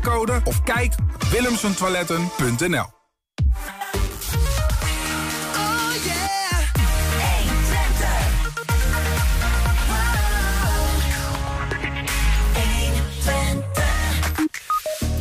[0.00, 2.94] QR-code of kijk op willemsentoiletten.nl.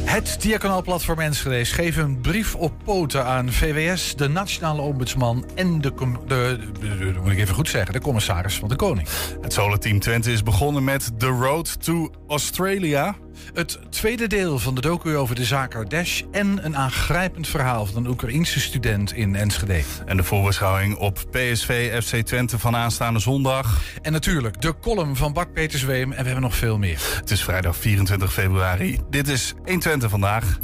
[0.03, 5.94] Het Diakonaalplatform Enschede schreef een brief op poten aan VWS, de Nationale Ombudsman en de,
[5.94, 9.07] com- de, de- de- moet ik even goed zeggen, de commissaris van de Koning.
[9.42, 13.15] Het Solar-team Twente is begonnen met The Road to Australia.
[13.54, 17.96] Het tweede deel van de docu over de zaak Ardesh en een aangrijpend verhaal van
[17.96, 19.82] een Oekraïense student in Enschede.
[20.05, 23.82] En de voorbeschouwing op PSV FC Twente van aanstaande zondag.
[24.02, 27.00] En natuurlijk de column van Bak Petersweem en we hebben nog veel meer.
[27.20, 29.00] Het is vrijdag 24 februari.
[29.09, 30.59] Dit is 120 vandaag.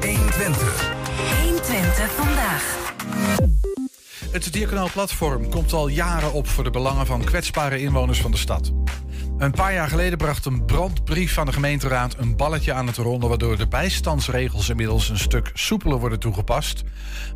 [0.00, 0.92] 120.
[1.42, 2.80] 120 vandaag.
[4.30, 8.36] Het Diakonaal Platform komt al jaren op voor de belangen van kwetsbare inwoners van de
[8.36, 8.72] stad.
[9.42, 13.28] Een paar jaar geleden bracht een brandbrief van de gemeenteraad een balletje aan het rollen,
[13.28, 16.82] waardoor de bijstandsregels inmiddels een stuk soepeler worden toegepast.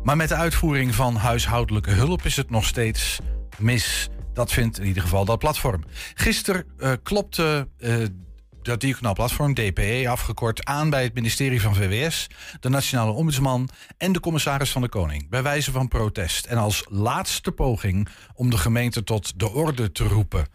[0.03, 3.19] Maar met de uitvoering van huishoudelijke hulp is het nog steeds
[3.57, 4.09] mis.
[4.33, 5.83] Dat vindt in ieder geval dat platform.
[6.13, 7.95] Gisteren eh, klopte eh,
[8.61, 12.27] dat Diakonaal Platform, DPE afgekort, aan bij het ministerie van VWS,
[12.59, 15.29] de Nationale Ombudsman en de commissaris van de Koning.
[15.29, 16.45] Bij wijze van protest.
[16.45, 20.47] En als laatste poging om de gemeente tot de orde te roepen.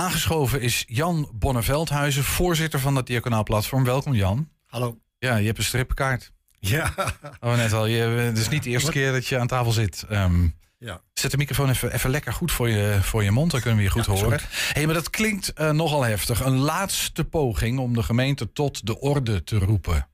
[0.00, 3.84] Aangeschoven is Jan Bonneveldhuizen, voorzitter van dat Diakonaal Platform.
[3.84, 4.48] Welkom Jan.
[4.66, 4.98] Hallo.
[5.18, 6.32] Ja, je hebt een strippenkaart.
[6.58, 6.94] Ja.
[7.40, 7.86] Oh, net al.
[7.86, 10.04] Je, het is niet de eerste keer dat je aan tafel zit.
[10.08, 11.00] Ehm, ja.
[11.12, 13.84] Zet de microfoon even, even lekker goed voor je, voor je mond, dan kunnen we
[13.84, 14.40] je goed Ja, horen.
[14.50, 16.40] hey, maar dat klinkt eh, nogal heftig.
[16.44, 20.08] Een laatste poging om de gemeente tot de orde te roepen.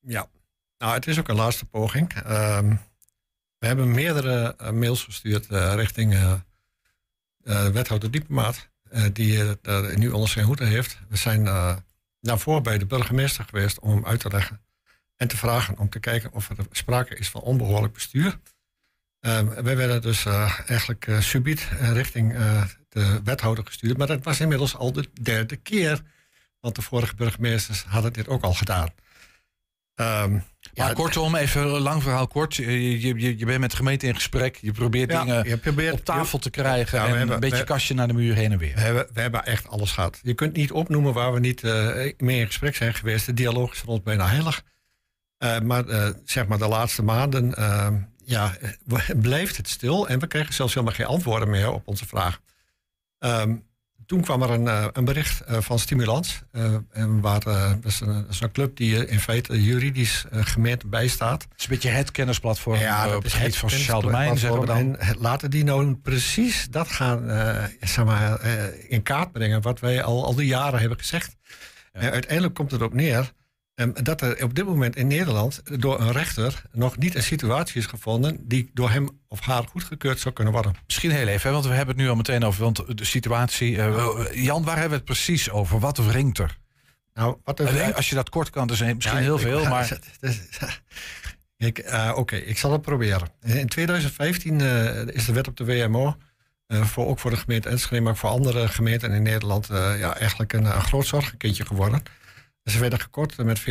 [0.00, 0.26] Ja.
[0.78, 2.12] Nou, het is ook een laatste poging.
[2.12, 2.74] Ehm,
[3.58, 6.32] we hebben meerdere eh, mails gestuurd eh, richting eh,
[7.42, 8.62] eh, wethouder Diepenmaat, eh,
[9.12, 10.98] die eh, daar nu onder zijn hoede heeft.
[11.08, 11.76] We zijn eh
[12.22, 14.60] daarvoor bij de burgemeester geweest om hem uit te leggen
[15.16, 18.38] en te vragen om te kijken of er sprake is van onbehoorlijk bestuur.
[19.20, 23.96] Ehm, wij werden dus eh, eigenlijk eh, subiet eh, richting eh, de wethouder gestuurd.
[23.96, 26.02] Maar dat was inmiddels al de derde keer.
[26.60, 28.88] Want de vorige burgemeesters hadden dit ook al gedaan.
[29.94, 30.38] Ehm,
[30.74, 32.54] Maar ja, kortom, even lang verhaal kort.
[32.54, 34.56] Je, je, je, bent met de gemeente in gesprek.
[34.56, 36.98] Je probeert Ja, dingen je probeert- op tafel te krijgen.
[36.98, 38.74] Ja, en hebben- een beetje we- kastje naar de muur heen en weer.
[38.74, 40.18] We hebben, we hebben echt alles gehad.
[40.22, 43.26] Je kunt niet opnoemen waar we niet eh, mee in gesprek zijn geweest.
[43.26, 44.62] De dialoog is voor ons bijna heilig.
[45.38, 47.88] Eh, maar eh, zeg maar de laatste maanden eh,
[48.24, 48.56] ja,
[49.16, 50.08] blijft het stil.
[50.08, 52.40] En we kregen zelfs helemaal geen antwoorden meer op onze vraag.
[53.18, 53.56] Ehm,
[54.12, 56.42] toen kwam er een, eh, een bericht eh, van Stimulans.
[56.52, 60.24] eh, en waar, eh, dat, is een, dat is een club die in feite juridisch
[60.30, 61.42] gemeente bijstaat.
[61.42, 64.60] Het is een beetje het kennisplatform Ja, dat op het gebied van sociaal domein, zeggen
[64.60, 64.96] we dan.
[64.96, 67.20] En laten die nou precies dat gaan
[67.80, 68.46] zeg maar,
[68.88, 71.36] in kaart brengen, wat wij al, al die jaren hebben gezegd.
[71.92, 73.32] En uiteindelijk komt het erop neer
[74.02, 77.86] dat er op dit moment in Nederland door een rechter nog niet een situatie is
[77.86, 80.74] gevonden die door hem of haar goedgekeurd zou kunnen worden.
[80.86, 83.78] Misschien heel even, hè, want we hebben het nu al meteen over want de situatie.
[83.78, 85.78] eh, Jan, waar hebben we het precies over?
[85.78, 86.58] Wat wringt er?
[87.14, 89.64] Nou, wat er Eh, Als je dat kort kan, dus misschien Ja, heel ik- veel,
[89.74, 89.98] maar
[91.56, 93.28] Ik, eh, Oké, ik zal het proberen.
[93.42, 96.16] In 2015 eh, is de wet op de WMO,
[96.68, 100.52] voor, ook voor de gemeente Enschede, maar ook voor andere gemeenten in Nederland, ja, eigenlijk
[100.52, 102.02] een, een groot zorgenkindje geworden.
[102.64, 103.64] Ze werden gekort met 40%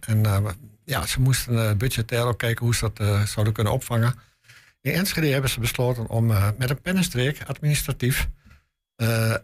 [0.00, 0.44] En eh,
[0.84, 4.14] ja, ze moesten eh, budgetair ook kijken hoe ze dat eh, zouden kunnen opvangen.
[4.80, 6.26] In Enschede hebben ze besloten om
[6.58, 8.28] met een pennenstreek, administratief,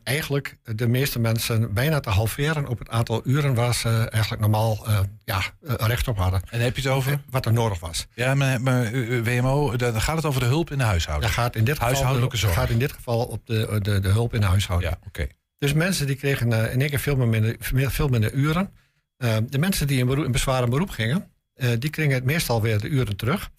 [0.02, 4.86] eigenlijk de meeste mensen bijna te halveren op het aantal uren waar ze eigenlijk normaal
[4.86, 6.42] eh, ja, recht op hadden.
[6.50, 7.20] En heb je het over?
[7.30, 8.06] Wat er nodig was.
[8.14, 8.92] Ja, maar, maar
[9.22, 11.32] WMO, dan gaat het over de hulp in de huishouding.
[11.32, 12.54] Dat gaat in dit geval, Huishoudelijke zorg.
[12.54, 14.92] gaat in dit geval op de, de, de hulp in de huishouding.
[14.92, 15.26] Ja, oké.
[15.60, 17.56] Dus mensen die kregen eh, in één keer veel minder,
[17.90, 18.74] veel minder uren.
[19.16, 22.24] Eh, de mensen die in, beroep, in bezwaar en beroep gingen, eh, die kregen het
[22.24, 23.50] meestal weer de uren terug.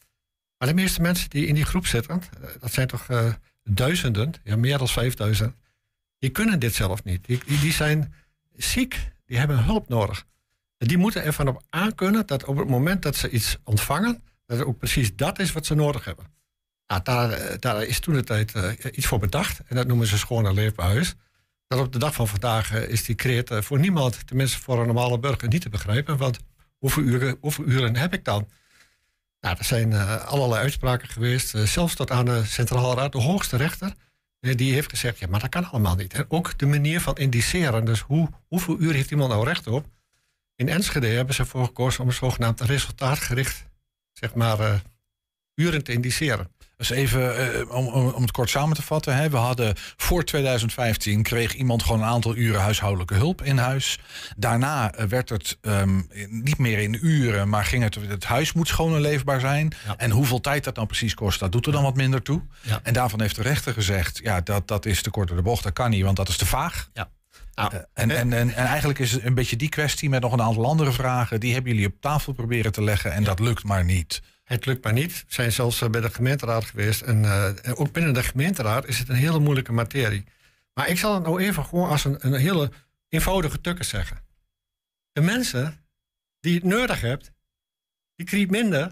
[0.57, 2.21] Maar de meeste mensen die in die groep zitten,
[2.59, 3.07] dat zijn toch
[3.63, 5.55] duizenden, ja, meer dan 5000,
[6.17, 7.25] die kunnen dit zelf niet.
[7.25, 8.13] Die, die, die zijn
[8.55, 10.25] ziek, die hebben hulp nodig.
[10.77, 14.57] En die moeten ervan op aankunnen dat op het moment dat ze iets ontvangen, dat
[14.57, 16.25] het ook precies dat is wat ze nodig hebben.
[16.87, 18.53] Nou, daar, daar is toen de tijd
[18.91, 19.61] iets voor bedacht.
[19.67, 21.15] En dat noemen ze schoon en leefbaar huis.
[21.71, 24.79] Dat op de dag van vandaag eh, is die creët eh, voor niemand, tenminste voor
[24.79, 26.17] een normale burger, niet te begrijpen.
[26.17, 26.39] Want
[26.77, 28.47] hoeveel uren, uren heb ik dan?
[29.41, 31.49] Nou, er zijn eh, allerlei uitspraken geweest.
[31.49, 33.93] zelfs tot aan de Centrale Raad, de hoogste rechter.
[34.39, 36.25] die heeft gezegd, ja, maar dat kan allemaal niet.
[36.27, 37.85] Ook de manier van indiceren.
[37.85, 39.85] Dus hoe, hoeveel uur heeft iemand nou recht op?
[40.55, 43.65] In Enschede hebben ze ervoor gekozen om zogenaamd resultaatgericht,
[44.13, 44.81] zeg maar,
[45.55, 46.51] uren te indiceren.
[46.81, 49.15] Dus even eh, om, om, om het kort samen te vatten.
[49.15, 49.29] Hè.
[49.29, 53.99] We hadden voor 2015 kreeg iemand gewoon een aantal uren huishoudelijke hulp in huis.
[54.37, 58.67] Daarna eh, werd het ehm, niet meer in uren, maar ging het, het huis moet
[58.67, 59.71] schoon en leefbaar zijn.
[59.85, 59.97] Ja.
[59.97, 62.41] En hoeveel tijd dat dan precies kost, dat doet er dan wat minder toe.
[62.61, 62.79] Ja.
[62.83, 65.63] En daarvan heeft de rechter gezegd, ja, dat, dat is te kort door de bocht,
[65.63, 66.89] dat kan niet, want dat is te vaag.
[66.93, 67.09] Ja.
[67.55, 70.33] Nou, Eh, en, en, en, en eigenlijk is het een beetje die kwestie met nog
[70.33, 71.39] een aantal andere vragen.
[71.39, 74.21] Die hebben jullie op tafel proberen te leggen en dat lukt maar niet.
[74.51, 75.11] Het lukt maar niet.
[75.11, 77.01] We zijn zelfs eh, bij de gemeenteraad geweest.
[77.01, 80.23] En eh, ook binnen de gemeenteraad is het een hele moeilijke materie.
[80.73, 82.71] Maar ik zal het nou even gewoon als een, een hele
[83.09, 84.17] eenvoudige tukker zeggen.
[85.11, 85.85] De mensen
[86.39, 87.31] die het nodig hebt,
[88.15, 88.91] die krijgen minder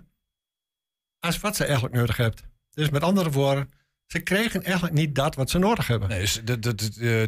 [1.19, 2.43] als wat ze eigenlijk nodig hebt.
[2.69, 3.71] Dus met andere woorden,
[4.05, 6.09] ze krijgen eigenlijk niet dat wat ze nodig hebben.
[6.09, 6.75] Nee, dus de, de,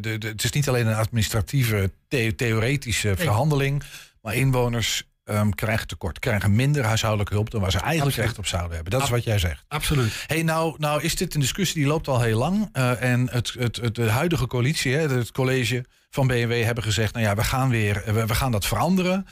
[0.02, 3.84] de, het is niet alleen een administratieve, the- theoretische verhandeling.
[4.22, 8.28] Maar inwoners ehm, krijgen tekort, krijgen minder huishoudelijke hulp dan waar ze eigenlijk Absoluut.
[8.28, 8.92] recht op zouden hebben.
[8.92, 9.64] Dat is wat jij zegt.
[9.68, 10.24] Absoluut.
[10.28, 12.70] Hey, nou, nou is dit een discussie die loopt al heel lang.
[12.74, 17.14] eh, en het, het, het, de huidige coalitie, hè, het college van BMW, hebben gezegd:
[17.14, 19.26] nou ja, we gaan weer, we, we gaan dat veranderen.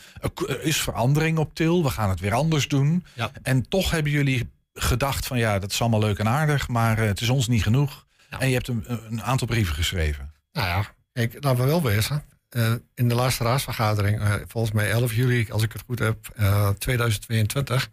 [0.48, 3.06] Er is verandering op til, we gaan het weer anders doen.
[3.14, 3.32] Ja.
[3.42, 7.08] En toch hebben jullie gedacht: van ja, dat is allemaal leuk en aardig, maar eh,
[7.08, 8.06] het is ons niet genoeg.
[8.30, 8.40] Ja.
[8.40, 10.32] En je hebt een, een aantal brieven geschreven.
[10.52, 12.24] Nou ja, kijk, laten we wel wezen.
[12.50, 16.30] Eh, in de laatste raadsvergadering, eh, volgens mij 11 juli, als ik het goed heb,
[16.36, 17.90] eh, 2022,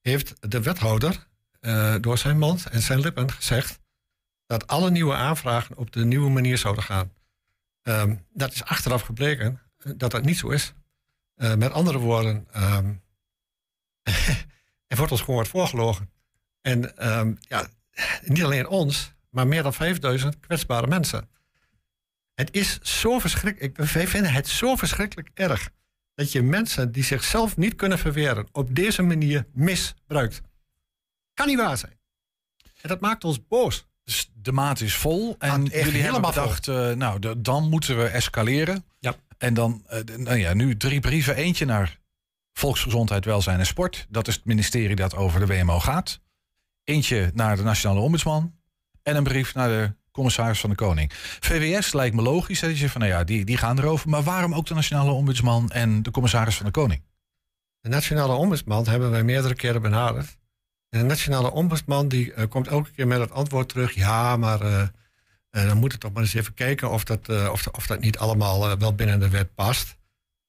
[0.00, 1.26] heeft de wethouder
[1.62, 3.80] eh, door zijn mond en zijn lippen gezegd
[4.46, 7.12] dat alle nieuwe aanvragen op de nieuwe manier zouden gaan.
[7.82, 10.72] Ehm, dat is achteraf gebleken eh, dat dat niet zo is.
[11.34, 12.92] Eh, met andere woorden, ehm,
[14.86, 16.10] er wordt ons gewoon wat voorgelogen.
[16.60, 17.66] En ehm, ja,
[18.24, 21.28] niet alleen ons, maar meer dan 5000 kwetsbare mensen.
[22.34, 23.78] Het is zo verschrikkelijk.
[23.78, 25.70] ik- Wij vinden het zo verschrikkelijk erg
[26.14, 30.40] dat je mensen die zichzelf niet kunnen verweren op deze manier misbruikt.
[31.34, 31.98] Kan niet waar zijn.
[32.80, 33.86] En dat maakt ons boos.
[34.04, 35.36] Dus de maat is vol.
[35.38, 36.42] En jullie hebben helemaal vol.
[36.42, 38.84] bedacht, eh, nou, de- dan moeten we escaleren.
[38.98, 39.14] Ja.
[39.38, 41.36] En dan, eh, nou ja, nu drie brieven.
[41.36, 42.00] Eentje naar
[42.52, 44.06] Volksgezondheid, Welzijn en Sport.
[44.08, 46.20] Dat is het ministerie dat over de WMO gaat.
[46.84, 48.54] Eentje naar de Nationale Ombudsman.
[49.02, 51.10] En een brief naar de commissaris van de Koning.
[51.14, 52.60] VWS lijkt me logisch.
[52.60, 54.08] Dat je van, nou ja, die, die gaan erover.
[54.08, 57.02] Maar waarom ook de Nationale Ombudsman en de commissaris van de Koning?
[57.82, 60.36] De nationale ombudsman hebben wij meerdere keren benaderd.
[60.88, 63.94] En de nationale ombudsman die eh, komt elke keer met het antwoord terug.
[63.94, 64.88] Ja, maar eh, eh,
[65.66, 68.78] dan moeten we toch maar eens even kijken of dat, of, of dat niet allemaal
[68.78, 69.96] wel binnen de wet past.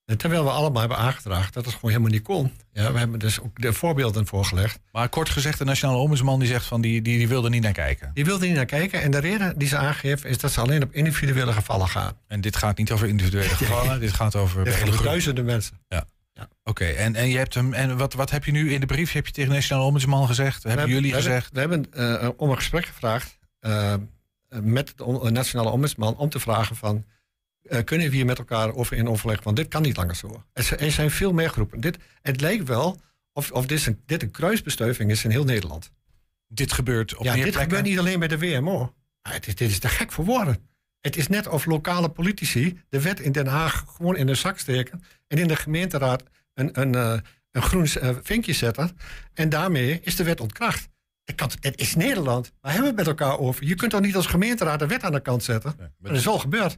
[0.05, 2.51] Terwijl we allemaal hebben aangedragen dat het gewoon helemaal niet kon.
[2.73, 4.79] Ja, we hebben dus ook de voorbeelden voorgelegd.
[4.91, 7.71] Maar kort gezegd, de Nationale Ombudsman die zegt van, die, die, die wilde niet naar
[7.71, 8.11] kijken.
[8.13, 9.01] Die wilde niet naar kijken.
[9.01, 12.17] En de reden die ze aangeven is dat ze alleen op individuele gevallen gaan.
[12.27, 13.99] En dit gaat niet over individuele gevallen.
[13.99, 15.81] dit gaat over Er duizenden mensen.
[16.63, 17.73] Oké, en, en je hebt hem.
[17.73, 19.11] En wat, wat heb je nu in de brief?
[19.11, 20.63] Heb je tegen de Nationale Ombudsman gezegd?
[20.63, 21.49] Hebben We jullie we gezegd?
[21.53, 23.93] we hebben eh, om een gesprek gevraagd eh,
[24.61, 27.05] met de nationale ombudsman om te vragen van...
[27.63, 29.43] eh, kunnen we hier met elkaar over in overleg?
[29.43, 30.43] Want dit kan niet langer zo.
[30.53, 31.79] Er zijn- er zijn veel meer groepen.
[31.81, 33.01] Dit, het lijkt wel
[33.33, 35.91] of, of dit, een, dit een kruisbestuiving is in heel Nederland.
[36.47, 37.75] Dit gebeurt op ja, meer dit plekken.
[37.77, 38.93] gebeurt niet alleen bij de WMO.
[39.21, 40.69] Maar het is, dit is te gek voor woorden.
[41.01, 44.57] Het is net of lokale politici de wet in Den Haag gewoon in hun zak
[44.59, 45.03] steken...
[45.27, 46.23] en in de gemeenteraad
[46.53, 47.17] een, een, eh,
[47.51, 48.97] een groen eh, vinkje zetten...
[49.33, 50.89] en daarmee is de wet ontkracht.
[51.59, 52.51] Het, is Nederland.
[52.61, 53.65] Waar hebben we het met elkaar over?
[53.65, 55.73] Je kunt toch niet als gemeenteraad de wet aan de kant zetten?
[55.77, 56.77] Nee, Dat is al gebeurd.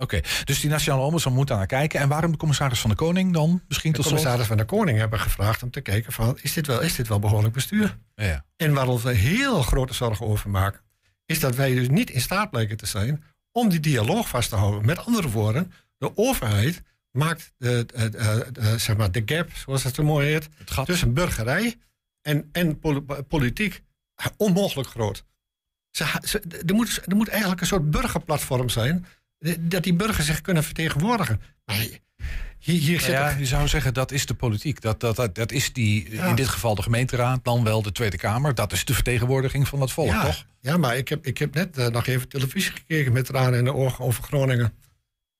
[0.00, 2.00] Oké, dus die Nationale Ombudsman moet daar naar kijken.
[2.00, 3.62] En waarom de commissaris van de Koning dan?
[3.68, 4.18] Misschien De tot slot?
[4.18, 6.38] commissaris van de Koning hebben gevraagd om te kijken van...
[6.42, 7.98] is dit wel, is dit wel behoorlijk bestuur?
[8.14, 8.44] Ja.
[8.56, 10.80] En waar we heel grote zorgen over maken,
[11.26, 14.56] is dat wij dus niet in staat blijken te zijn om die dialoog vast te
[14.56, 14.86] houden.
[14.86, 19.82] Met andere woorden, de overheid maakt de, de, de- de- zeg maar de gap, zoals
[19.82, 20.86] het zo mooi heet, Het gat.
[20.86, 21.76] tussen burgerij
[22.22, 23.82] en, en pol- politiek
[24.36, 25.24] onmogelijk groot.
[25.90, 29.06] Ze, ze- er, moet, er moet eigenlijk een soort burgerplatform zijn,
[29.58, 31.40] dat die burgers zich kunnen vertegenwoordigen.
[32.58, 34.80] Hier, hier zit ja, toch- je zou zeggen dat is de politiek.
[34.80, 36.26] Dat, dat, dat, dat is die, Ja.
[36.26, 38.54] in dit geval de gemeenteraad, dan wel de Tweede Kamer.
[38.54, 40.46] Dat is de vertegenwoordiging van dat volk, ja, toch?
[40.60, 43.64] Ja, maar ik heb, ik heb net eh, nog even televisie gekeken met tranen in
[43.64, 44.72] de ogen over Groningen.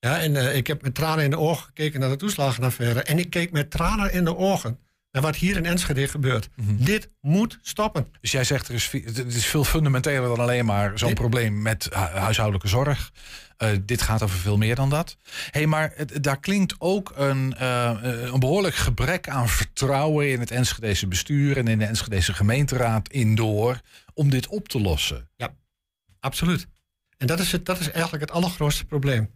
[0.00, 3.02] Ja, en eh, ik heb met tranen in de ogen gekeken naar de toeslagenaffaire.
[3.02, 4.78] En ik keek met tranen in de ogen
[5.20, 6.48] wat hier in Enschede gebeurt.
[6.56, 6.84] Mhm.
[6.84, 8.06] Dit moet stoppen.
[8.20, 11.88] Dus jij zegt er is, het is veel fundamenteler dan alleen maar zo'n probleem met
[11.92, 13.12] hu- huishoudelijke zorg.
[13.56, 15.16] Eh, dit gaat over veel meer dan dat.
[15.50, 20.50] hey, maar het, daar klinkt ook een, eh, een behoorlijk gebrek aan vertrouwen in het
[20.50, 23.80] Enschedese bestuur en in de Enschedese gemeenteraad in door
[24.14, 25.28] om dit op te lossen.
[26.20, 26.66] Absoluut.
[27.16, 29.30] En dat is, het, dat is eigenlijk het allergrootste probleem.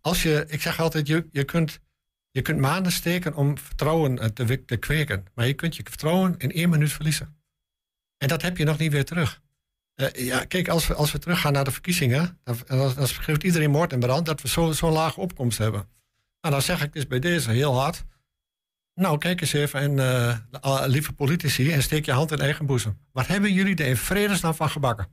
[0.00, 1.80] Als je, ik zeg altijd, je, je, kunt,
[2.32, 5.26] je kunt maanden steken om vertrouwen eh, te, te kweken.
[5.34, 7.36] Maar je kunt je vertrouwen in één minuut verliezen.
[8.18, 9.40] En dat heb je nog niet weer terug.
[9.94, 13.42] Eh, ja, kijk, als we, als we teruggaan naar de verkiezingen, dan, dan, dan schreeuwt
[13.42, 15.88] iedereen moord en brand dat we zo'n zo lage opkomst hebben.
[16.40, 18.04] Nou, dan zeg ik dus bij deze heel hard.
[18.94, 19.92] Nou, kijk eens even, en,
[20.62, 22.98] uh, lieve politici, en steek je hand in eigen boezem.
[23.12, 25.08] Wat hebben jullie er in vredesnaam van gebakken?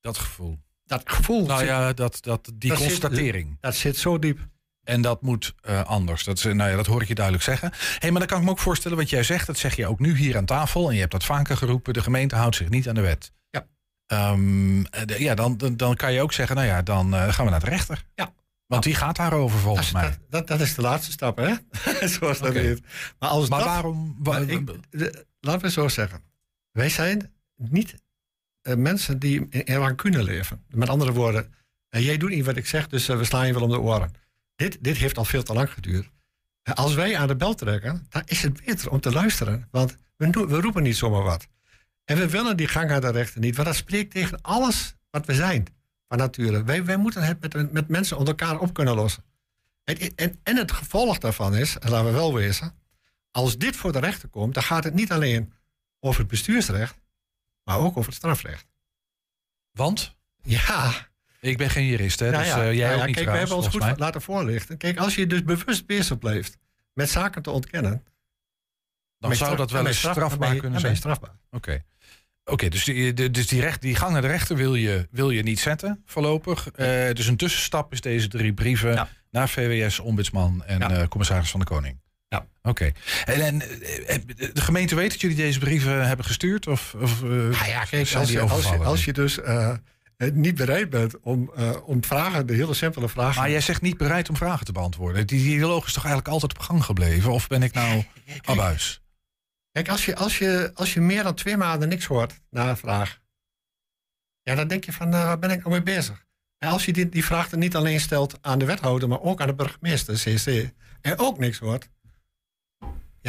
[0.00, 0.58] Dat gevoel.
[0.84, 1.46] Dat gevoel.
[1.46, 3.56] Nou zit- ja, dat, dat, die dat zit- constatering.
[3.60, 4.48] dat zit zo diep.
[4.88, 6.24] En dat moet eh, anders.
[6.24, 7.70] Dat, is, eh, nou ja, dat hoor ik je duidelijk zeggen.
[7.98, 9.46] hey, maar dan kan ik me ook voorstellen wat jij zegt.
[9.46, 10.88] Dat zeg je ook nu hier aan tafel.
[10.88, 11.92] En je hebt dat vaker geroepen.
[11.92, 13.32] De gemeente houdt zich niet aan de wet.
[13.50, 13.66] Ja.
[14.06, 17.44] Ehm, eh, de- ja, dan, dan, dan kan je ook zeggen, nou ja, dan gaan
[17.44, 18.04] we naar de rechter.
[18.14, 18.32] Ja.
[18.66, 20.02] Want die gaat daarover volgens mij.
[20.02, 21.54] dat, dat, dat is de laatste stap, hè?
[22.18, 22.80] Zoals dat heet.
[23.18, 24.16] Maar, als Maar dat, waarom?
[24.18, 26.20] wa- maar ik, de- laten we zo zeggen.
[26.72, 27.94] Wij zijn niet
[28.62, 30.64] mensen die in, in rancune leven.
[30.68, 31.54] Met andere woorden,
[31.88, 34.12] jij doet niet wat ik zeg, dus we slaan je wel om de oren.
[34.58, 36.10] Dit, dit heeft al veel te lang geduurd.
[36.74, 39.68] Als wij aan de bel trekken, dan is het beter om te luisteren.
[39.70, 41.46] Want we, doen- we roepen niet zomaar wat.
[42.04, 45.26] En we willen die gang aan de rechter niet, want dat spreekt tegen alles wat
[45.26, 45.66] we zijn
[46.08, 46.64] van nature.
[46.64, 49.24] Wij, wij moeten het met, met mensen onder elkaar op kunnen lossen.
[49.84, 52.74] En, en, en het gevolg daarvan is, en laten we wel wezen,
[53.30, 55.52] als dit voor de rechter komt, dan gaat het niet alleen
[56.00, 56.98] over het bestuursrecht,
[57.64, 58.66] maar ook over het strafrecht.
[59.72, 60.16] Want?
[60.42, 61.08] Ja,
[61.40, 62.30] Ik ben geen jurist, hè?
[62.30, 64.76] nou dus ja, eh, jij ook niet kijk, we hebben ons goed laten voorlichten.
[64.76, 66.56] Kijk, als je dus bewust bezig blijft
[66.92, 68.04] met zaken te ontkennen,
[69.18, 70.92] Dan zou dat wel eens strafbaar je- kunnen dan ben zijn.
[70.92, 71.30] je strafbaar.
[71.50, 71.84] Oké.
[72.44, 75.30] Oké, dus, die, de- dus die, recht, die gang naar de rechter wil je, wil
[75.30, 76.70] je niet zetten voorlopig.
[76.70, 79.08] Eh, dus een tussenstap is deze drie brieven Ja.
[79.30, 80.90] naar VWS, Ombudsman en Ja.
[80.90, 82.00] eh, Commissaris van de Koning.
[82.28, 82.46] Ja.
[82.62, 82.92] Oké.
[83.24, 83.58] En, en
[84.36, 86.66] de gemeente weet dat jullie deze brieven hebben gestuurd?
[86.66, 89.38] Of, of Nou ja, kijk, als die je, als je, als je dus
[90.18, 93.40] niet bereid bent om, eh, om vragen, de hele simpele vragen.
[93.40, 95.26] Maar jij zegt niet bereid om vragen te beantwoorden.
[95.26, 97.32] Die dialoog is toch eigenlijk altijd op gang gebleven?
[97.32, 98.04] Of ben ik nou
[98.44, 99.02] abuis?
[99.72, 102.76] Kijk, als je, als, je, als je meer dan twee maanden niks hoort na een
[102.76, 103.20] vraag,
[104.42, 106.26] ja, dan denk je van, eh, waar ben ik nou mee bezig?
[106.58, 109.40] En als je die, die vraag dan niet alleen stelt aan de wethouder, maar ook
[109.40, 110.70] aan de burgemeester, CC,
[111.00, 111.88] en ook niks hoort,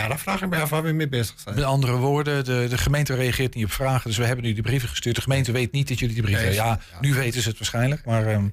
[0.02, 1.56] ja, dan vraag ik me af waar we mee bezig zijn.
[1.56, 4.08] Met andere woorden, de, de gemeente reageert niet op vragen.
[4.10, 5.16] Dus we hebben nu die brieven gestuurd.
[5.16, 6.76] De gemeente weet niet dat jullie die brieven Nee, hebben.
[6.90, 7.00] Ja, ja.
[7.02, 8.06] nu weten ze het waarschijnlijk.
[8.06, 8.50] Maar ehm,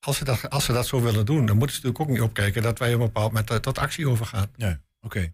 [0.00, 2.28] Als ze, dat, als ze dat zo willen doen, dan moeten ze natuurlijk ook niet
[2.28, 4.46] opkijken dat wij op een bepaald moment eh, tot actie overgaan.
[4.56, 5.32] ja, oké.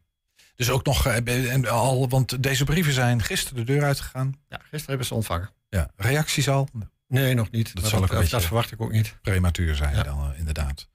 [0.57, 4.35] Dus ook nog, eh, en al, want deze brieven zijn gisteren de deur uitgegaan.
[4.49, 5.51] Ja, gisteren hebben ze ontvangen.
[5.69, 6.69] Ja, reacties al.
[7.09, 7.75] Nee, nog niet.
[7.75, 9.17] Dat zal dat, dat verwacht ik ook niet.
[9.23, 10.03] Prematuur zijn Ja.
[10.03, 10.89] dan eh, inderdaad.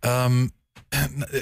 [0.00, 0.46] Ehm,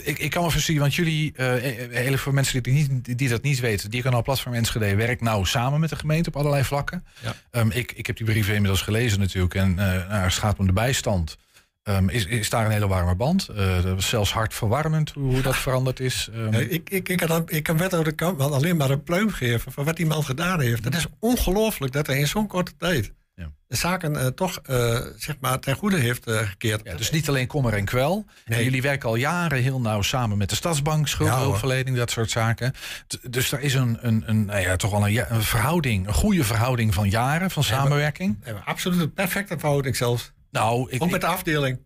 [0.02, 1.46] ik, ik kan wel voorzien, want jullie, eh,
[1.90, 5.46] hele voor mensen die, niet, die dat niet weten, die kanaal Platform Enschede werkt nou
[5.46, 7.04] samen met de gemeente op allerlei vlakken.
[7.22, 7.34] Ja.
[7.50, 9.54] Ehm, ik, ik heb die brieven inmiddels gelezen natuurlijk.
[9.54, 11.36] En eh, nou, als het gaat om de bijstand,
[11.82, 13.48] ehm, is, is daar een hele warme band.
[13.48, 16.28] Eh, dat was zelfs hartverwarmend hoe, hoe dat veranderd is.
[16.32, 19.84] Ehm, Ja, ik, ik, ik, kan, ik kan wethouder alleen maar een pluim geven van
[19.84, 20.82] wat die man gedaan heeft.
[20.82, 23.50] Dat is ongelooflijk dat hij in zo'n korte tijd Ja.
[23.66, 26.80] de zaken eh, toch eh, zeg maar ten goede heeft eh, gekeerd.
[26.84, 28.24] ja, dus niet alleen kommer en kwel.
[28.44, 28.58] Nee.
[28.58, 32.72] En jullie werken al jaren heel nauw samen met de Stadsbank, schuldhulpverlening, dat soort zaken.
[33.06, 36.44] T- Dus er is een, een, een, nou ja, toch wel een, verhouding, een goede
[36.44, 38.36] verhouding van jaren van samenwerking.
[38.38, 40.32] We hebben absoluut een perfecte verhouding zelfs.
[40.50, 41.78] Nou, ik, Ook met de afdeling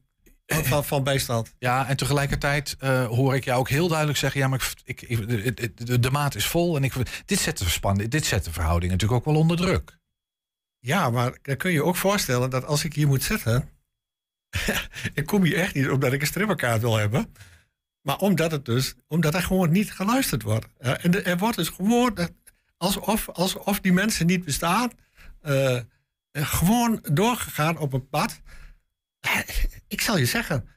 [0.47, 1.55] van, van, bijstand.
[1.59, 2.76] ja, en tegelijkertijd
[3.09, 6.11] hoor ik jou ook heel duidelijk zeggen: ja, maar ik, ik, de, de, de, de
[6.11, 6.76] maat is vol.
[6.76, 6.93] En ik,
[7.25, 9.98] dit, zet de span, dit zet de verhouding natuurlijk ook wel onder druk.
[10.81, 13.71] Ja, maar dan kun je ook voorstellen dat als ik hier moet zitten...
[15.15, 17.33] ik kom hier echt niet omdat ik een strippenkaart wil hebben...
[18.03, 20.67] maar omdat, het dus, omdat er gewoon niet geluisterd wordt.
[20.79, 22.19] En er wordt dus gewoon...
[22.77, 24.91] Alsof, alsof die mensen niet bestaan...
[25.41, 25.81] eh,
[26.33, 28.41] gewoon doorgegaan op een pad.
[29.21, 29.39] Eh,
[29.89, 30.69] Ik zal je zeggen...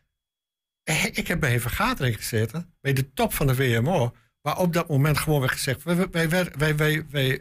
[0.84, 2.74] eh, Ik heb bij een vergadering gezeten...
[2.81, 4.15] bij de top van de WMO...
[4.41, 5.84] waar op dat moment gewoon werd gezegd...
[5.84, 7.39] wij, wij, wij, wij,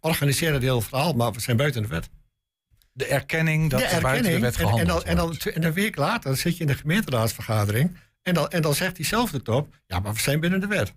[0.00, 1.12] organiseren het hele verhaal...
[1.12, 2.08] maar we zijn buiten de wet.
[2.92, 5.72] De erkenning dat De buiten de wet En- en, gehandeld dan, en, dan, en een
[5.72, 7.96] week later zit je in de gemeenteraadsvergadering...
[8.22, 9.74] en dan, en dan zegt diezelfde top...
[9.86, 10.92] ja, maar we zijn binnen de wet.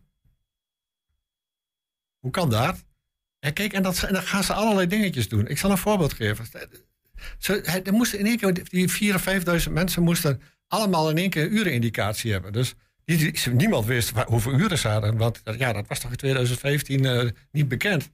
[2.19, 2.83] Hoe kan dat?
[3.39, 5.47] En kijk, en, dat, en dan gaan ze allerlei dingetjes doen.
[5.47, 6.45] Ik zal een voorbeeld geven.
[7.38, 11.29] Ze, er moesten in één keer, die 4.000 of 5.000 mensen moesten allemaal in één
[11.29, 12.53] keer een urenindicatie hebben.
[12.53, 12.73] Dus
[13.51, 15.17] niemand wist waar- hoeveel uren ze hadden.
[15.17, 18.09] Want ja, dat was toch in 2015 eh, niet bekend.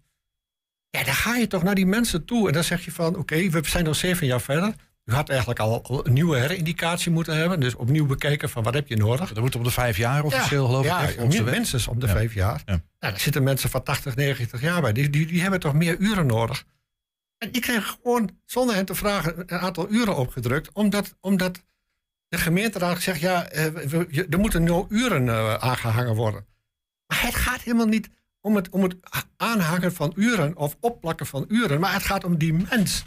[0.90, 3.16] Ja, dan ga je toch naar die mensen toe en dan zeg je van...
[3.18, 4.74] oké, we zijn nog zeven jaar verder.
[5.06, 7.60] U had eigenlijk al al een nieuwe herindicatie moeten hebben.
[7.60, 9.34] Dus opnieuw bekijken van wat heb je nodig.
[9.34, 11.08] Dat moet op de vijf jaar officieel, geloof ja, ik.
[11.08, 12.12] hè, volgens de minstens om de Ja.
[12.12, 12.62] vijf jaar.
[12.66, 12.72] Ja.
[12.74, 14.92] Nou, daar zitten mensen van 80, 90 jaar bij.
[14.94, 16.66] Die, die, die hebben toch meer uren nodig.
[17.38, 20.70] En ik kreeg gewoon, zonder hen te vragen, een aantal uren opgedrukt.
[20.74, 21.64] Omdat, omdat
[22.28, 26.46] de gemeenteraad gezegd, ja, eh, we- er moeten nou uren eh, aangehangen worden.
[27.08, 28.10] Maar het gaat helemaal niet
[28.42, 28.96] om het, om het
[29.38, 31.80] aanhangen van uren of opplakken van uren.
[31.80, 33.04] Maar het gaat om die mens.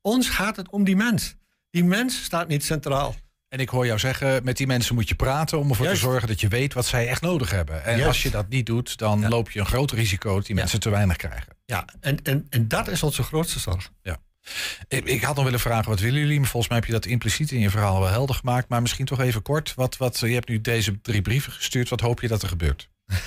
[0.00, 1.34] Ons gaat het om die mens.
[1.70, 3.14] Die mens staat niet centraal.
[3.48, 6.00] En ik hoor jou zeggen, met die mensen moet je praten om ervoor Juist.
[6.00, 7.84] te zorgen dat je weet wat zij echt nodig hebben.
[7.84, 8.06] En Juist.
[8.06, 9.28] als je dat niet doet, dan Ja.
[9.28, 10.60] loop je een groot risico dat die Ja.
[10.60, 11.56] mensen te weinig krijgen.
[11.64, 13.90] Ja, en, en, en dat is onze grootste zorg.
[14.88, 16.38] Ik, ik had nog willen vragen, wat willen jullie?
[16.40, 18.68] Maar volgens mij heb je dat impliciet in je verhaal wel helder gemaakt.
[18.68, 19.74] Maar misschien toch even kort.
[19.74, 21.88] Wat, wat, je hebt nu deze drie brieven gestuurd.
[21.88, 22.88] Wat hoop je dat er gebeurt?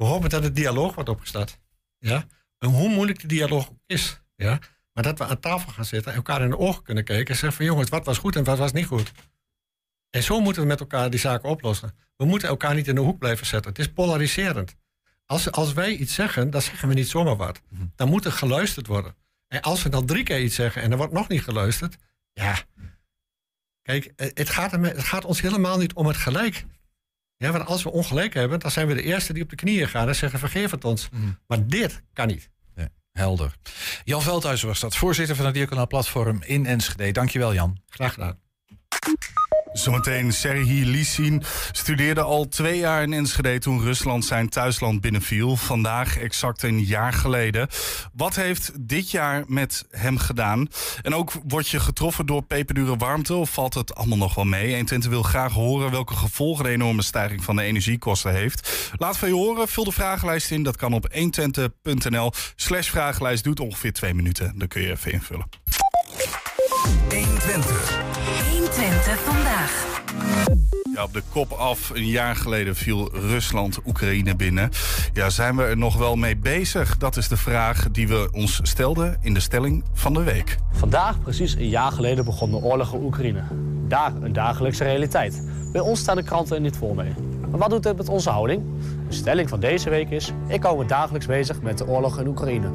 [0.00, 1.58] We hopen dat het dialoog wordt opgestart.
[1.98, 2.26] Ja?
[2.58, 4.20] En hoe moeilijk de dialoog is.
[4.36, 4.58] Ja?
[4.92, 7.26] Maar dat we aan tafel gaan zitten en elkaar in de ogen kunnen kijken.
[7.26, 9.12] En zeggen van jongens, wat was goed en wat was niet goed.
[10.10, 11.96] En zo moeten we met elkaar die zaken oplossen.
[12.16, 13.70] We moeten elkaar niet in de hoek blijven zetten.
[13.70, 14.76] Het is polariserend.
[15.26, 17.60] Als, als wij iets zeggen, dan zeggen we niet zomaar wat.
[17.96, 19.16] Dan moet er geluisterd worden.
[19.48, 21.96] En als we dan drie keer iets zeggen en er wordt nog niet geluisterd.
[22.32, 22.58] Ja.
[23.82, 26.64] Kijk, eh, het gaat, er, het gaat ons helemaal niet om het gelijk.
[27.40, 29.88] Ja, want als we ongelijk hebben, dan zijn we de eerste die op de knieën
[29.88, 31.08] gaan en zeggen: vergeef het ons.
[31.46, 32.50] Maar dit kan niet.
[32.74, 33.54] Ja, helder.
[34.04, 37.12] Jan Veldhuizen was dat, voorzitter van het Diaconaal Platform in Enschede.
[37.12, 37.78] Dankjewel Jan.
[37.86, 38.38] Graag gedaan.
[39.72, 45.56] Zometeen Serhi Lisin studeerde al twee jaar in Enschede toen Rusland zijn thuisland binnenviel.
[45.56, 47.68] Vandaag exact een jaar geleden.
[48.12, 50.68] Wat heeft dit jaar met hem gedaan?
[51.02, 54.68] En ook word je getroffen door peperdure warmte of valt het allemaal nog wel mee?
[54.68, 58.92] 120 wil graag horen welke gevolgen de enorme stijging van de energiekosten heeft.
[58.96, 60.62] Laat van je horen, vul de vragenlijst in.
[60.62, 63.44] Dat kan op 120.nl slash vragenlijst.
[63.44, 64.52] Doet ongeveer twee minuten.
[64.58, 65.48] Dan kun je even invullen.
[67.08, 68.09] 120.
[68.26, 69.88] 120 vandaag.
[70.94, 74.70] Ja, op de kop af, een jaar geleden viel Rusland Oekraïne binnen.
[75.12, 76.96] Ja, zijn we er nog wel mee bezig?
[76.96, 80.56] Dat is de vraag die we ons stelden in de stelling van de week.
[80.72, 83.42] Vandaag, precies een jaar geleden, begon de oorlog in Oekraïne.
[83.88, 85.42] Daar een dagelijkse realiteit.
[85.72, 87.12] Bij ons staan de kranten er niet vol mee.
[87.50, 88.62] Maar wat doet dit met onze houding?
[89.08, 90.32] De stelling van deze week is...
[90.46, 92.70] ik hou me dagelijks bezig met de oorlog in Oekraïne.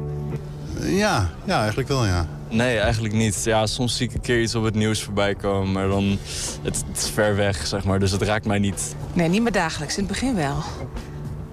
[0.80, 2.26] Ja, ja, eigenlijk wel, ja.
[2.50, 3.44] Nee, eigenlijk niet.
[3.44, 6.18] Ja, soms zie ik een keer iets op het nieuws voorbij komen, maar dan
[6.62, 7.98] het, het is ver weg, zeg maar.
[7.98, 8.94] Dus het raakt mij niet.
[9.12, 9.96] Nee, niet meer dagelijks.
[9.96, 10.56] In het begin wel.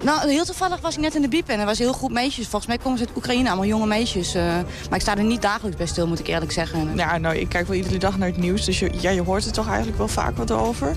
[0.04, 2.12] Nou, heel toevallig was ik net in de biep en er was een heel goed
[2.12, 2.46] meisjes.
[2.46, 4.34] Volgens mij komen ze uit Oekraïne, allemaal jonge meisjes.
[4.34, 6.96] eh, maar ik sta er niet dagelijks bij stil, moet ik eerlijk zeggen.
[6.96, 8.64] Ja, nou, ik kijk wel iedere dag naar het nieuws.
[8.64, 10.94] Dus je, ja, je hoort er toch eigenlijk wel vaak wat over.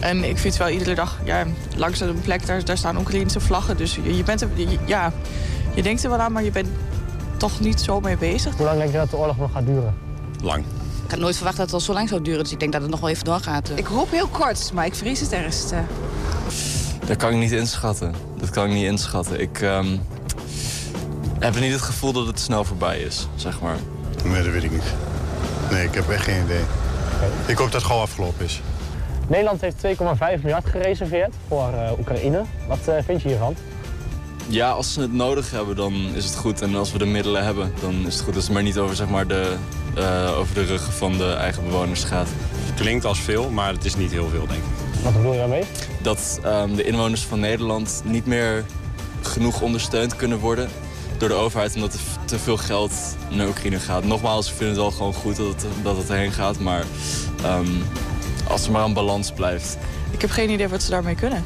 [0.00, 1.44] En ik vind wel iedere dag, ja,
[1.76, 3.76] langs een plek, daar, daar staan Oekraïnse vlaggen.
[3.76, 5.12] Dus je, je bent er, je- ja,
[5.74, 6.68] je denkt er wel aan, maar je bent
[7.40, 8.56] toch niet zo mee bezig.
[8.56, 9.94] Hoe lang denk je dat de oorlog nog gaat duren?
[10.42, 10.64] Lang.
[11.04, 12.82] Ik had nooit verwacht dat het al zo lang zou duren, dus ik denk dat
[12.82, 13.70] het nog wel even doorgaat.
[13.74, 15.76] Ik hoop heel kort, maar ik vrees het ergste.
[17.06, 18.14] Dat kan ik niet inschatten.
[18.36, 19.40] Dat kan ik niet inschatten.
[19.40, 19.96] Ik ehm,
[21.38, 23.76] heb niet het gevoel dat het snel voorbij is, zeg maar.
[24.24, 24.94] Nee, dat weet ik niet.
[25.70, 26.62] Nee, ik heb echt geen idee.
[27.46, 28.60] Ik hoop dat het gauw afgelopen is.
[29.26, 32.42] Nederland heeft 2,5 miljard gereserveerd voor eh, Oekraïne.
[32.68, 33.54] Wat eh, vind je hiervan?
[34.50, 36.62] Ja, als ze het nodig hebben, dan is het goed.
[36.62, 38.34] En als we de middelen hebben, dan is het goed.
[38.34, 39.54] Als het maar niet over, zeg maar, de,
[39.94, 42.28] eh, over de ruggen van de eigen bewoners gaat.
[42.76, 45.02] Klinkt als veel, maar het is niet heel veel, denk ik.
[45.02, 45.64] Wat bedoel je daarmee?
[46.02, 48.64] dat ehm, de inwoners van Nederland niet meer
[49.22, 50.68] genoeg ondersteund kunnen worden
[51.18, 52.92] door de overheid omdat er te veel geld
[53.30, 54.04] naar Oekraïne gaat.
[54.04, 56.84] Nogmaals, ik vind het wel gewoon goed dat het, dat het erheen gaat, maar
[57.42, 57.68] ehm,
[58.48, 59.76] als er maar een balans blijft.
[60.10, 61.44] Ik heb geen idee wat ze daarmee kunnen.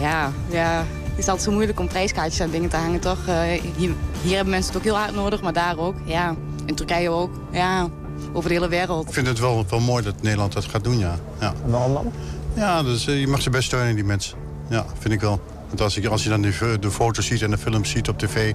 [0.00, 0.86] Ja, ja,
[1.18, 3.18] is altijd zo moeilijk om prijskaartjes aan dingen te hangen, toch?
[3.26, 3.40] Eh,
[3.76, 5.94] hier, hier hebben mensen het ook heel hard nodig, maar daar ook.
[6.04, 6.34] Ja,
[6.66, 7.30] in Turkije ook.
[7.52, 7.88] Ja,
[8.32, 9.06] over de hele wereld.
[9.08, 11.18] Ik vind het wel, wel mooi dat Nederland dat gaat doen, ja.
[11.40, 12.12] Ja, En waarom dan?
[12.54, 14.36] ja dus, eh, je mag ze best steunen, die mensen.
[14.68, 15.40] Ja, vind ik wel.
[15.68, 18.08] Want als, ik, als je dan die, v- de foto's ziet en de films ziet
[18.08, 18.54] op tv...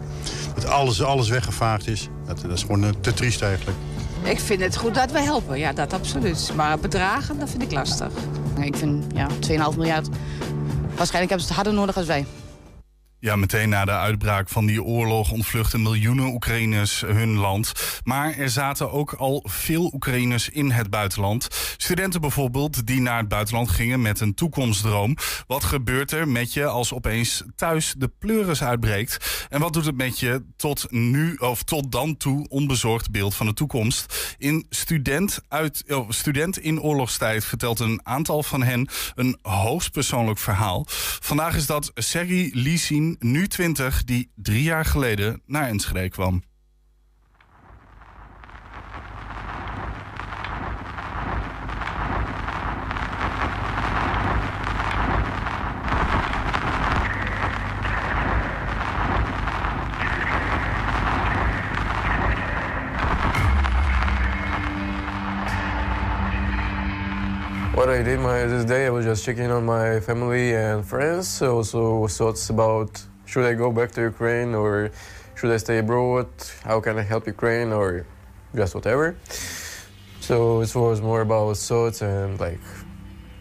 [0.55, 3.77] dat alles, alles weggevaagd is, dat, dat is gewoon eh, te triest eigenlijk.
[4.23, 6.51] Ik vind het goed dat we helpen, ja, dat absoluut.
[6.55, 8.07] Maar bedragen, dat vind ik lastig.
[8.61, 9.27] Ik vind, ja,
[9.71, 10.07] 2,5 miljard.
[10.95, 12.25] Waarschijnlijk hebben ze het harder nodig als wij.
[13.23, 17.71] Ja, meteen na de uitbraak van die oorlog ontvluchten miljoenen Oekraïners hun land.
[18.03, 21.47] Maar er zaten ook al veel Oekraïners in het buitenland.
[21.77, 25.15] Studenten bijvoorbeeld die naar het buitenland gingen met een toekomstdroom.
[25.47, 29.47] Wat gebeurt er met je als opeens thuis de pleuris uitbreekt?
[29.49, 33.45] En wat doet het met je tot nu of tot dan toe onbezorgd beeld van
[33.45, 34.35] de toekomst?
[34.37, 40.85] In student, uit, oh, student in oorlogstijd vertelt een aantal van hen een hoogstpersoonlijk verhaal.
[41.19, 46.43] Vandaag is dat Sergi Lisin, nu 20, die drie jaar geleden naar Enschede kwam.
[67.83, 71.41] What I did my this day, I was just checking on my family and friends.
[71.41, 74.89] Also thoughts about should I go back to Ukraine or
[75.35, 76.29] should I stay abroad?
[76.63, 78.07] How can I help Ukraine or
[78.55, 79.17] just whatever?
[80.21, 82.63] So it was more about thoughts and like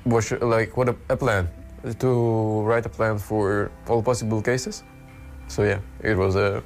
[0.03, 1.49] what should, like what a, a plan
[2.01, 4.83] to write a plan for all possible cases.
[5.47, 6.65] So yeah, it was a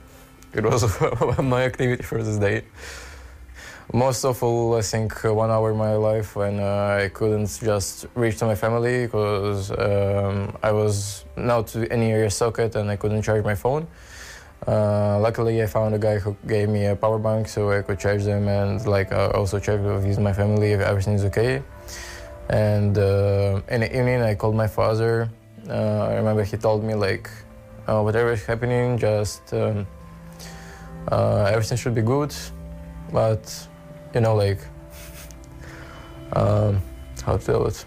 [0.54, 0.80] it was
[1.42, 2.64] my activity for this day.
[3.92, 7.46] Most of all, I think uh, one hour in my life when uh, I couldn't
[7.62, 12.96] just reach to my family because um, I was not to any socket and I
[12.96, 13.86] couldn't charge my phone.
[14.66, 18.00] Uh, luckily, I found a guy who gave me a power bank so I could
[18.00, 21.62] charge them and like uh, also check with my family if everything's okay.
[22.48, 25.30] And uh, in the evening, I called my father.
[25.68, 27.30] Uh, I remember he told me like,
[27.86, 29.86] whatever is happening, just um,
[31.12, 32.34] everything should be good.
[33.12, 33.68] But
[34.16, 34.60] you know, like,
[36.32, 36.80] um,
[37.22, 37.84] how to tell it?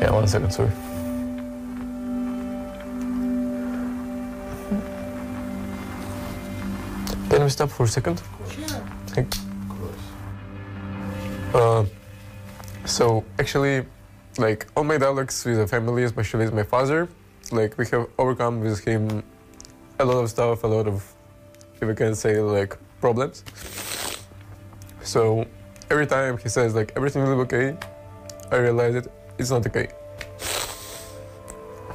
[0.00, 0.70] Yeah, one second, sorry.
[7.30, 8.22] Can we stop for a second?
[8.48, 8.68] Sure.
[9.08, 9.34] Thank
[11.54, 11.84] uh,
[12.84, 13.84] so actually,
[14.38, 17.08] like all my dialogues with the family, especially with my father,
[17.50, 19.24] like we have overcome with him
[19.98, 21.12] a lot of stuff, a lot of,
[21.82, 23.44] if I can say, like problems.
[25.02, 25.44] So
[25.90, 27.76] every time he says like everything will be okay,
[28.50, 29.88] I realize it it's not okay.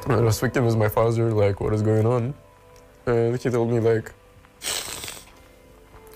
[0.08, 2.34] I was speaking with my father like what is going on,
[3.06, 4.12] and he told me like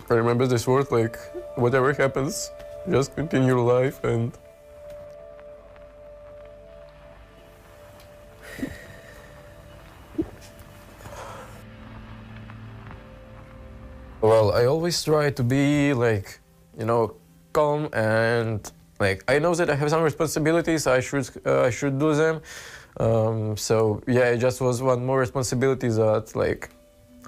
[0.09, 1.17] I remember this word like
[1.55, 2.51] whatever happens,
[2.89, 4.37] just continue life and
[14.21, 16.39] Well, I always try to be like,
[16.77, 17.15] you know,
[17.53, 20.85] calm and like I know that I have some responsibilities.
[20.85, 22.41] I should uh, I should do them.
[22.99, 26.69] Um, so yeah, it just was one more responsibility that like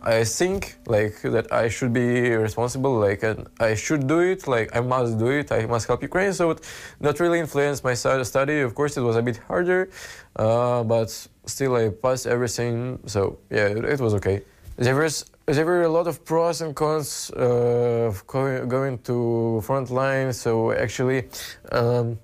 [0.04, 4.76] I think like that I should be responsible, like and I should do it, like
[4.76, 6.34] I must do it, I must help Ukraine.
[6.34, 6.60] So it
[7.00, 8.60] not really influenced my study.
[8.60, 9.90] Of course, it was a bit harder,
[10.36, 11.10] uh, but
[11.48, 13.00] still I passed everything.
[13.08, 14.44] So yeah, it, it was okay.
[14.76, 19.90] There was there were a lot of pros and cons uh, of going, to front
[19.90, 20.32] line.
[20.32, 21.28] So actually,
[21.72, 22.20] um,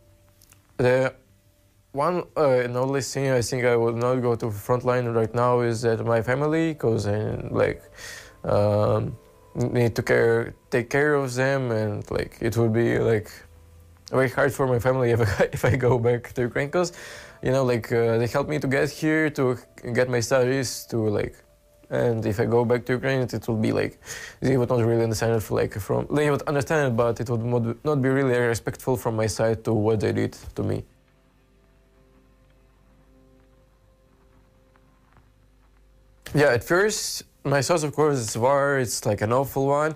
[0.77, 1.13] the
[1.91, 5.33] one uh, and only thing I think I would not go to front line right
[5.33, 7.19] now is that my family, because I
[7.51, 7.83] like
[8.43, 9.17] um,
[9.55, 13.29] need to care, take care of them, and like it would be like
[14.11, 16.93] very hard for my family if I, if I go back to Ukraine, because
[17.43, 19.57] you know like uh, they helped me to get here to
[19.93, 21.35] get my studies to like.
[21.89, 23.99] And if I go back to Ukraine, it, will be like
[24.41, 25.51] they would not really understand it.
[25.51, 29.25] Like from they would understand it, but it would not, be really respectful from my
[29.27, 30.83] side to what they did to me.
[36.35, 39.95] Yeah, at first, my thoughts, of course, is war, it's like an awful one.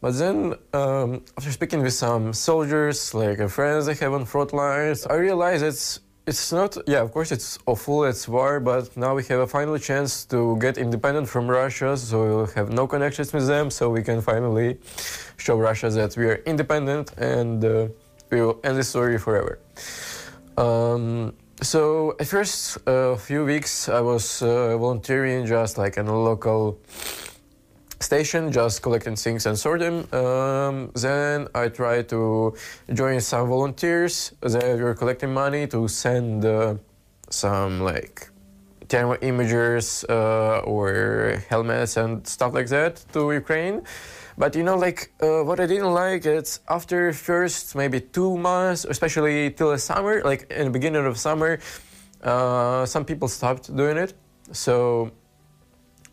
[0.00, 4.54] But then, um, after speaking with some soldiers, like uh, friends I have on front
[4.54, 6.76] lines, I realized it's it's not.
[6.86, 8.04] Yeah, of course, it's awful.
[8.04, 11.96] It's war, but now we have a final chance to get independent from Russia.
[11.96, 13.70] So we'll have no connections with them.
[13.70, 14.78] So we can finally
[15.36, 17.88] show Russia that we are independent, and uh,
[18.30, 19.58] we will end this story forever.
[20.58, 26.18] Um, so at first uh, few weeks I was uh, volunteering just like in a
[26.18, 26.78] local
[28.00, 30.06] station, just collecting things and sort them.
[30.12, 32.54] Um, then I tried to
[32.92, 36.76] join some volunteers that were collecting money to send uh,
[37.30, 38.28] some like
[38.88, 43.82] thermal imagers uh, or helmets and stuff like that to Ukraine.
[44.38, 48.84] But you know, like uh, what I didn't like is after first maybe two months,
[48.84, 51.58] especially till the summer, like in the beginning of summer,
[52.22, 54.12] uh, some people stopped doing it.
[54.52, 55.10] So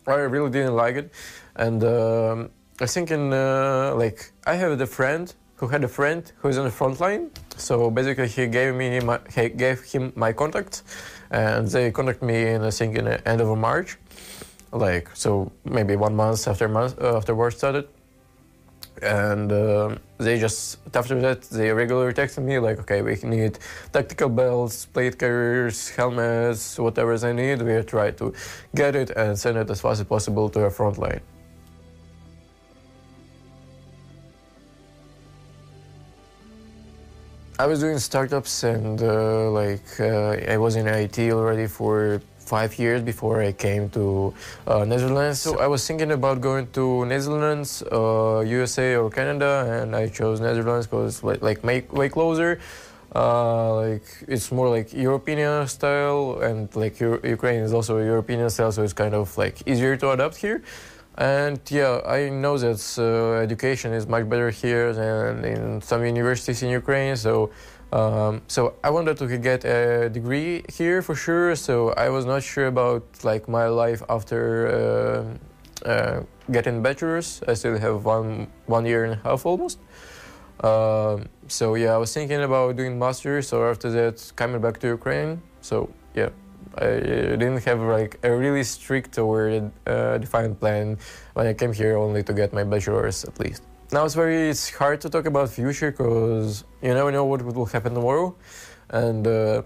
[0.07, 1.11] I really didn't like it,
[1.55, 6.31] and um, I think in uh, like I have a friend who had a friend
[6.39, 7.29] who is on the front line.
[7.57, 10.83] So basically, he gave me my, he gave him my contact,
[11.31, 13.97] and they contacted me in I think in the end of March,
[14.71, 17.87] like so maybe one month after month uh, after war started.
[19.01, 23.59] And uh, they just after that they regularly texted me like okay we need
[23.91, 27.61] tactical belts plate carriers helmets whatever they need.
[27.61, 28.33] We try to
[28.73, 31.21] get it and send it as fast as possible to our front line
[37.59, 42.77] I was doing startups and uh, like uh, I was in IT already for five
[42.79, 44.33] years before I came to
[44.65, 45.39] uh, Netherlands.
[45.41, 50.41] So I was thinking about going to Netherlands, uh, USA or Canada, and I chose
[50.41, 52.59] Netherlands because like, like make way closer.
[53.15, 58.71] Uh, like it's more like European style, and like Euro- Ukraine is also European style,
[58.71, 60.63] so it's kind of like easier to adapt here.
[61.17, 66.63] And yeah, I know that uh, education is much better here than in some universities
[66.63, 67.15] in Ukraine.
[67.15, 67.51] So,
[67.91, 71.55] um, so I wanted to get a degree here for sure.
[71.55, 75.37] So I was not sure about like my life after
[75.85, 77.43] uh, uh, getting bachelor's.
[77.47, 79.77] I still have one one year and a half almost.
[80.63, 84.87] Um, so yeah, I was thinking about doing masters or after that coming back to
[84.87, 85.41] Ukraine.
[85.61, 86.29] So yeah,
[86.77, 90.97] I didn't have like a really strict or uh, defined plan
[91.33, 93.63] when I came here only to get my bachelor's at least.
[93.91, 97.65] Now it's very it's hard to talk about future because you never know what will
[97.65, 98.35] happen tomorrow,
[98.89, 99.61] and uh,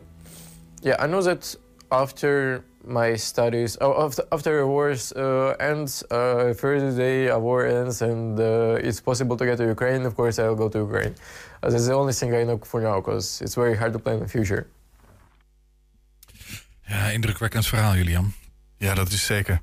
[0.81, 1.55] yeah, I know that
[1.91, 7.65] after my studies, oh, after after a war uh, ends, uh, first day a war
[7.65, 10.05] ends, and uh, it's possible to get to Ukraine.
[10.05, 11.15] Of course, I'll go to Ukraine.
[11.63, 14.19] Uh, that's the only thing I know for now because it's very hard to plan
[14.19, 14.67] the future.
[16.87, 18.33] Ja, indrukwekkend verhaal, Julian.
[18.77, 19.59] Ja, dat is zeker.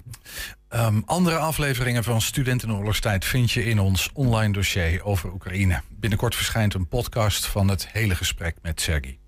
[0.70, 5.82] Um, andere afleveringen van Studentenoorlogstijd vind je in ons online dossier over Oekraïne.
[5.90, 9.18] Binnenkort verschijnt een podcast van het hele gesprek met Sergi.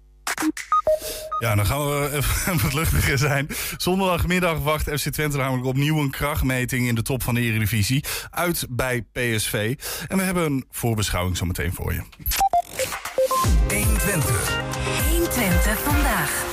[1.38, 3.48] Ja, dan gaan we even wat luchtiger zijn.
[3.76, 8.04] Zondagmiddag wacht FC Twente namelijk opnieuw een krachtmeting in de top van de Eredivisie.
[8.30, 9.74] Uit bij PSV.
[10.08, 12.02] En we hebben een voorbeschouwing zometeen voor je.
[13.68, 14.60] 120.
[15.08, 16.44] 120 vandaag.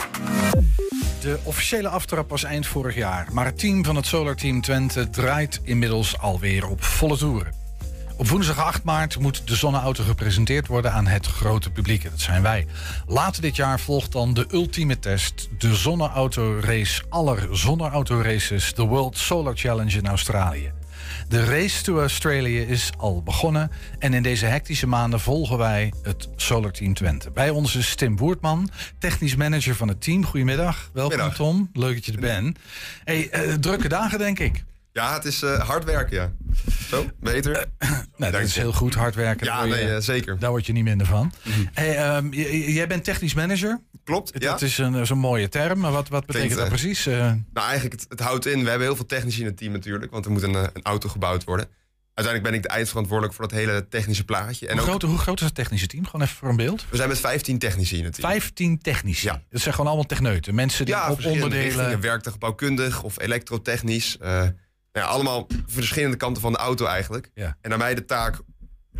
[1.23, 3.27] De officiële aftrap was eind vorig jaar.
[3.31, 7.53] Maar het team van het Solar Team Twente draait inmiddels alweer op volle toeren.
[8.17, 12.03] Op woensdag 8 maart moet de zonneauto gepresenteerd worden aan het grote publiek.
[12.03, 12.67] Dat zijn wij.
[13.07, 15.49] Later dit jaar volgt dan de ultieme test.
[15.57, 18.73] De zonneauto-race aller zonneauto-races.
[18.73, 20.71] De World Solar Challenge in Australië.
[21.27, 23.71] De race to Australia is al begonnen.
[23.99, 27.31] En in deze hectische maanden volgen wij het Solar Team Twente.
[27.31, 30.25] Bij ons is Tim Boertman, technisch manager van het team.
[30.25, 30.89] Goedemiddag.
[30.93, 31.35] Welkom Middag.
[31.35, 31.69] Tom.
[31.73, 32.59] Leuk dat je er bent.
[33.03, 34.63] Hey, eh, drukke dagen denk ik.
[34.93, 36.31] Ja, het is eh, hard werken, ja.
[36.89, 37.65] Zo, beter?
[38.17, 39.45] Nou, dat is heel goed, hard werken.
[39.45, 40.39] Ja, je- nee, eh, zeker.
[40.39, 41.33] Daar word je niet minder van.
[41.73, 42.33] Hey, ehm,
[42.71, 43.79] jij bent technisch manager.
[44.03, 44.49] Klopt, ja.
[44.51, 47.05] Dat is een, zo'n mooie term, maar wat, wat betekent dat precies?
[47.05, 48.63] Nou, eigenlijk, het, het houdt in.
[48.63, 51.09] We hebben heel veel technici in het team natuurlijk, want er moet een, een auto
[51.09, 51.67] gebouwd worden.
[52.13, 54.67] Uiteindelijk ben ik de eindverantwoordelijk voor dat hele technische plaatje.
[54.67, 56.05] En hoe, ook, groot, hoe groot is het technische team?
[56.05, 56.85] Gewoon even voor een beeld.
[56.89, 58.29] we zijn met 15 technici in het team.
[58.29, 59.25] 15 technici.
[59.27, 59.41] Ja.
[59.49, 60.55] Dat zijn gewoon allemaal techneuten.
[60.55, 61.51] Mensen die ja, op onderdelen...
[61.63, 64.17] richtingen, werktuigbouwkundig of elektrotechnisch.
[64.93, 67.29] Nou ja, allemaal verschillende kanten van de auto eigenlijk.
[67.33, 67.57] Ja.
[67.61, 68.39] En aan mij de taak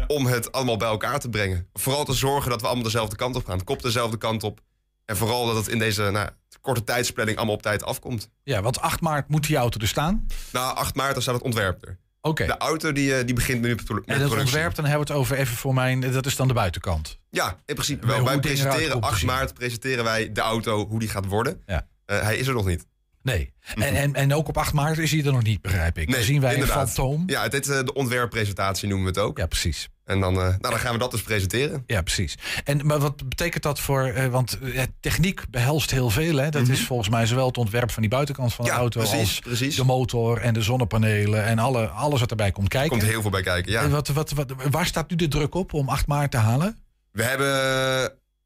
[0.08, 1.67] om het allemaal bij elkaar te brengen.
[1.73, 3.58] Vooral te zorgen dat we allemaal dezelfde kant op gaan.
[3.58, 4.60] De kop dezelfde kant op.
[5.06, 6.29] En vooral dat het in deze nou,
[6.62, 8.29] korte tijdsplanning allemaal op tijd afkomt.
[8.43, 10.25] Ja, want 8 maart moet die auto er staan.
[10.51, 11.97] Na 8 maart dan staat het ontwerp er.
[12.21, 12.45] Oké.
[12.45, 14.39] De auto die, eh, die begint nu met, pro- met En dat productie.
[14.45, 15.99] ontwerp, dan hebben we het over even voor mij...
[15.99, 17.19] Dat is dan de buitenkant.
[17.29, 18.23] Ja, in principe wel.
[18.23, 19.27] Wij presenteren komt te 8 zien.
[19.27, 21.62] maart presenteren wij de auto, hoe die gaat worden.
[21.65, 21.88] Ja.
[22.06, 22.86] Eh, hij is er nog niet.
[23.23, 23.53] Nee.
[23.75, 26.12] En, en, en ook op 8 maart is hij er nog niet, begrijp ik.
[26.12, 26.81] dan zien wij inderdaad.
[26.81, 27.23] een fantoom.
[27.25, 29.38] Ja, dit is eh, de ontwerppresentatie noemen we het ook.
[29.38, 29.89] Ja, precies.
[30.05, 31.83] En dan, eh, nou, dan gaan we dat dus presenteren.
[31.88, 32.38] Ja, precies.
[32.63, 34.03] En maar wat betekent dat voor.
[34.03, 34.59] eh, want
[34.99, 36.36] techniek behelst heel veel.
[36.38, 36.49] Hè?
[36.49, 38.79] Dat is volgens mij zowel het ontwerp van die buitenkant van de Mhm.
[38.79, 38.99] Ja, auto.
[38.99, 39.75] precies, als precies.
[39.75, 41.43] de motor en de zonnepanelen.
[41.45, 42.89] En alle, alles wat erbij komt kijken.
[42.89, 43.81] Komt heel veel bij kijken, ja.
[43.81, 46.77] En wat, wat, wat, waar staat nu de druk op om 8 maart te halen?
[47.12, 47.47] We hebben,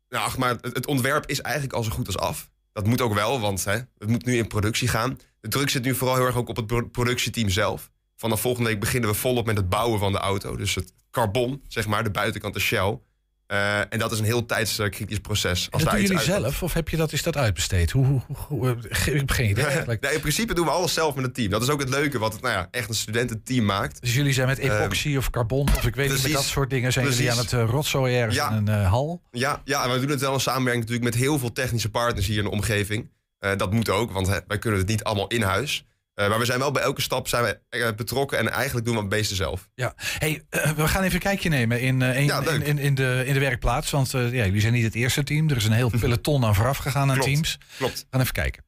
[0.10, 2.50] nou, ach, maar het, het ontwerp is eigenlijk al zo goed als af.
[2.78, 5.20] Dat moet ook wel, want hè, het moet nu in productie gaan.
[5.40, 7.92] De druk zit nu vooral heel erg ook op het pro- productieteam zelf.
[8.16, 10.56] Vanaf volgende week beginnen we volop met het bouwen van de auto.
[10.56, 13.00] Dus het carbon, zeg maar, de buitenkant, de shell.
[13.48, 15.68] Eh, en dat is een heel tijdskritisch proces.
[15.72, 16.64] Als dat daar doen iets jullie uit- zelf?
[16.64, 17.92] Of heb je dat, is dat uitbesteed?
[17.92, 20.02] Hoe, hoe, hoe- eh, ik heb geen idee eigenlijk.
[20.02, 21.50] nee, in principe doen we alles zelf met het team.
[21.50, 24.02] Dat is ook het leuke wat het nou ja, echt een studententeam maakt.
[24.02, 26.32] Dus jullie zijn met epoxy of carbon of ik weet niet, met precies.
[26.34, 28.50] dat soort dingen zijn jullie aan het uh, rotzooien ergens Ja.
[28.52, 29.22] in een hal.
[29.32, 32.28] Ja, ja, en we doen het wel in samenwerking natuurlijk met heel veel technische partners
[32.28, 33.12] hier in de omgeving.
[33.58, 35.86] Dat moet ook, want wij kunnen het niet allemaal in huis.
[36.18, 38.96] Eh, maar we zijn wel bij elke stap zijn we, eh, betrokken en eigenlijk doen
[38.96, 39.70] we het meeste zelf.
[39.74, 42.96] Ja, hey, eh, we gaan even een kijkje nemen in, in, Ja, in, in, in
[42.96, 43.92] de, in de werkplaats.
[43.92, 45.50] Want ja, jullie zijn niet het eerste team.
[45.50, 47.58] Er is een heel peloton aan vooraf gegaan aan Klopt, teams.
[47.78, 48.00] Klopt.
[48.00, 48.66] We gaan even kijken.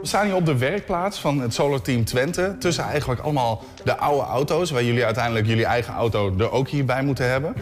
[0.00, 2.56] We staan hier op de werkplaats van het Solar Team Twente.
[2.58, 4.70] Tussen eigenlijk allemaal de oude auto's.
[4.70, 7.54] Waar jullie uiteindelijk jullie eigen auto er ook hierbij moeten hebben.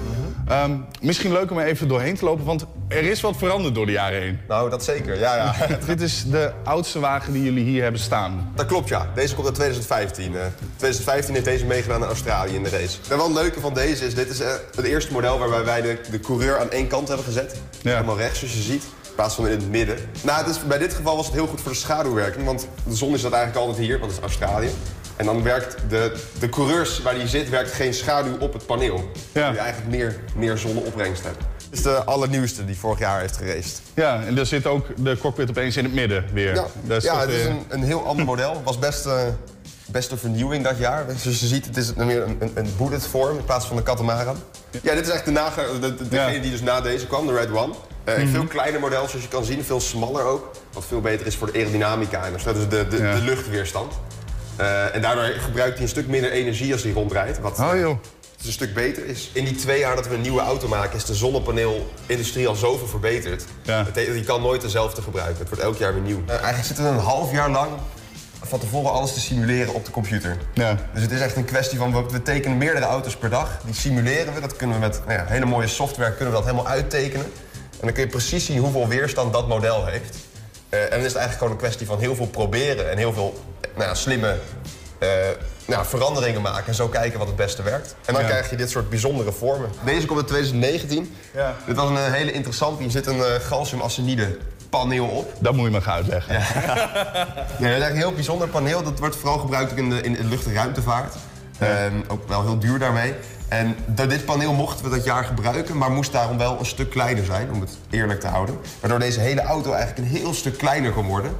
[0.48, 0.70] Ehm,
[1.00, 3.92] misschien leuk om er even doorheen te lopen, want er is wat veranderd door de
[3.92, 4.38] jaren heen.
[4.48, 5.18] Nou, dat zeker.
[5.18, 5.54] Ja, ja.
[5.86, 8.52] Dit is de oudste wagen die jullie hier hebben staan.
[8.54, 9.10] Dat klopt, ja.
[9.14, 10.36] Deze komt uit 2015.
[10.36, 10.40] eh
[10.76, 12.98] 2015 heeft deze meegedaan naar Australië in de race.
[13.10, 15.80] En wat het leuke van deze is, dit is eh, het eerste model waarbij wij
[15.80, 17.60] de, de coureur aan één kant hebben gezet.
[17.82, 18.84] Helemaal rechts, zoals je ziet.
[19.16, 19.98] In plaats van in het midden.
[20.22, 22.44] Nou, het is, bij dit geval was het heel goed voor de schaduwwerking.
[22.44, 24.70] Want de zon is dat eigenlijk altijd hier, want het is Australië.
[25.16, 29.10] En dan werkt de, de coureurs waar die zit, werkt geen schaduw op het paneel.
[29.32, 29.50] Ja.
[29.50, 31.38] je eigenlijk meer, meer zonneopbrengst hebt.
[31.38, 33.80] Dit is de allernieuwste die vorig jaar heeft geraced.
[33.94, 36.54] Ja, en er zit ook de cockpit opeens in het midden weer.
[36.54, 38.54] Ja, Dat ja toch het is een, een heel ander model.
[38.54, 39.22] Het was best, eh,
[39.86, 41.04] best een vernieuwing dat jaar.
[41.16, 43.82] Zoals je ziet, het is meer een, een, een bullet vorm in plaats van de
[43.82, 44.36] catamaran.
[44.82, 45.32] Ja, dit is echt de
[45.80, 47.72] de, de, degene die dus na deze kwam, de Red One.
[48.06, 49.64] Eh, Een veel kleiner model, zoals je kan zien.
[49.64, 50.50] Veel smaller ook.
[50.72, 53.92] Wat veel beter is voor de aerodynamica en dus de, de, de, de luchtweerstand.
[54.56, 57.40] Eh, en daardoor gebruikt hij een stuk minder energie als hij rondrijdt.
[57.40, 57.96] Wat Oh joh.
[58.36, 59.30] het een stuk beter is.
[59.32, 60.96] In die twee jaar dat we een nieuwe auto maken...
[60.96, 63.44] is de zonnepaneelindustrie al zoveel verbeterd.
[63.66, 65.38] Het, je kan nooit dezelfde gebruiken.
[65.38, 66.22] Het wordt elk jaar weer nieuw.
[66.26, 67.70] Eh, eigenlijk zitten we een half jaar lang
[68.42, 70.36] van tevoren alles te simuleren op de computer.
[70.54, 70.76] Ja.
[70.92, 73.58] Dus het is echt een kwestie van, we, we tekenen meerdere auto's per dag.
[73.64, 76.44] Die simuleren we, dat kunnen we met nou ja, hele mooie software kunnen we dat
[76.50, 77.26] helemaal uittekenen.
[77.80, 80.16] En dan kun je precies zien hoeveel weerstand dat model heeft.
[80.68, 83.12] Eh, en dan is het eigenlijk gewoon een kwestie van heel veel proberen en heel
[83.12, 83.40] veel
[83.74, 84.36] nou ja, slimme
[84.98, 85.08] eh,
[85.66, 86.66] nou, veranderingen maken.
[86.66, 87.94] En zo kijken wat het beste werkt.
[88.04, 88.28] En dan Ja.
[88.28, 89.70] krijg je dit soort bijzondere vormen.
[89.84, 91.16] Deze komt in 2019.
[91.34, 91.56] Ja.
[91.66, 92.82] Dit was een eh, hele interessante.
[92.82, 94.38] Hier zit een eh galliumarsenide
[94.70, 95.32] paneel op.
[95.38, 96.34] Dat moet je me gaan uitleggen.
[96.34, 96.46] Ja,
[97.78, 98.82] dat is een heel bijzonder paneel.
[98.82, 101.14] Dat wordt vooral gebruikt in de, in de lucht- en ruimtevaart.
[102.08, 103.14] Ook wel heel duur daarmee.
[103.48, 103.76] En
[104.08, 107.52] dit paneel mochten we dat jaar gebruiken, maar moest daarom wel een stuk kleiner zijn,
[107.52, 108.58] om het eerlijk te houden.
[108.80, 111.36] Waardoor deze hele auto eigenlijk een heel stuk kleiner kan worden.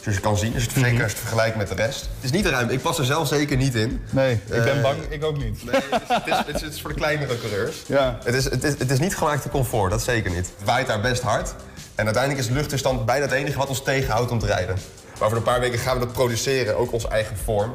[0.00, 2.00] Zoals je kan zien, als je het, zeker als je het vergelijkt met de rest.
[2.00, 4.02] Het is niet ruim, ik pas er zelf zeker niet in.
[4.10, 5.64] Nee, ik ben Eh, bang, ik ook niet.
[5.64, 7.82] Nee, het is, het is, het is, het is voor de kleinere coureurs.
[7.86, 8.18] Ja.
[8.24, 10.50] Het, is, het, is, het is niet gemaakt voor comfort, dat zeker niet.
[10.56, 11.54] Het waait daar best hard.
[11.94, 14.76] En uiteindelijk is luchtweerstand bijna het enige wat ons tegenhoudt om te rijden.
[15.18, 17.72] Maar over een paar weken gaan we dat produceren, ook onze eigen vorm.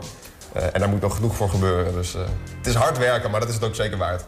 [0.54, 1.94] Eh, en daar moet nog genoeg voor gebeuren.
[1.94, 2.22] Dus eh,
[2.58, 4.26] het is hard werken, maar dat is het ook zeker waard.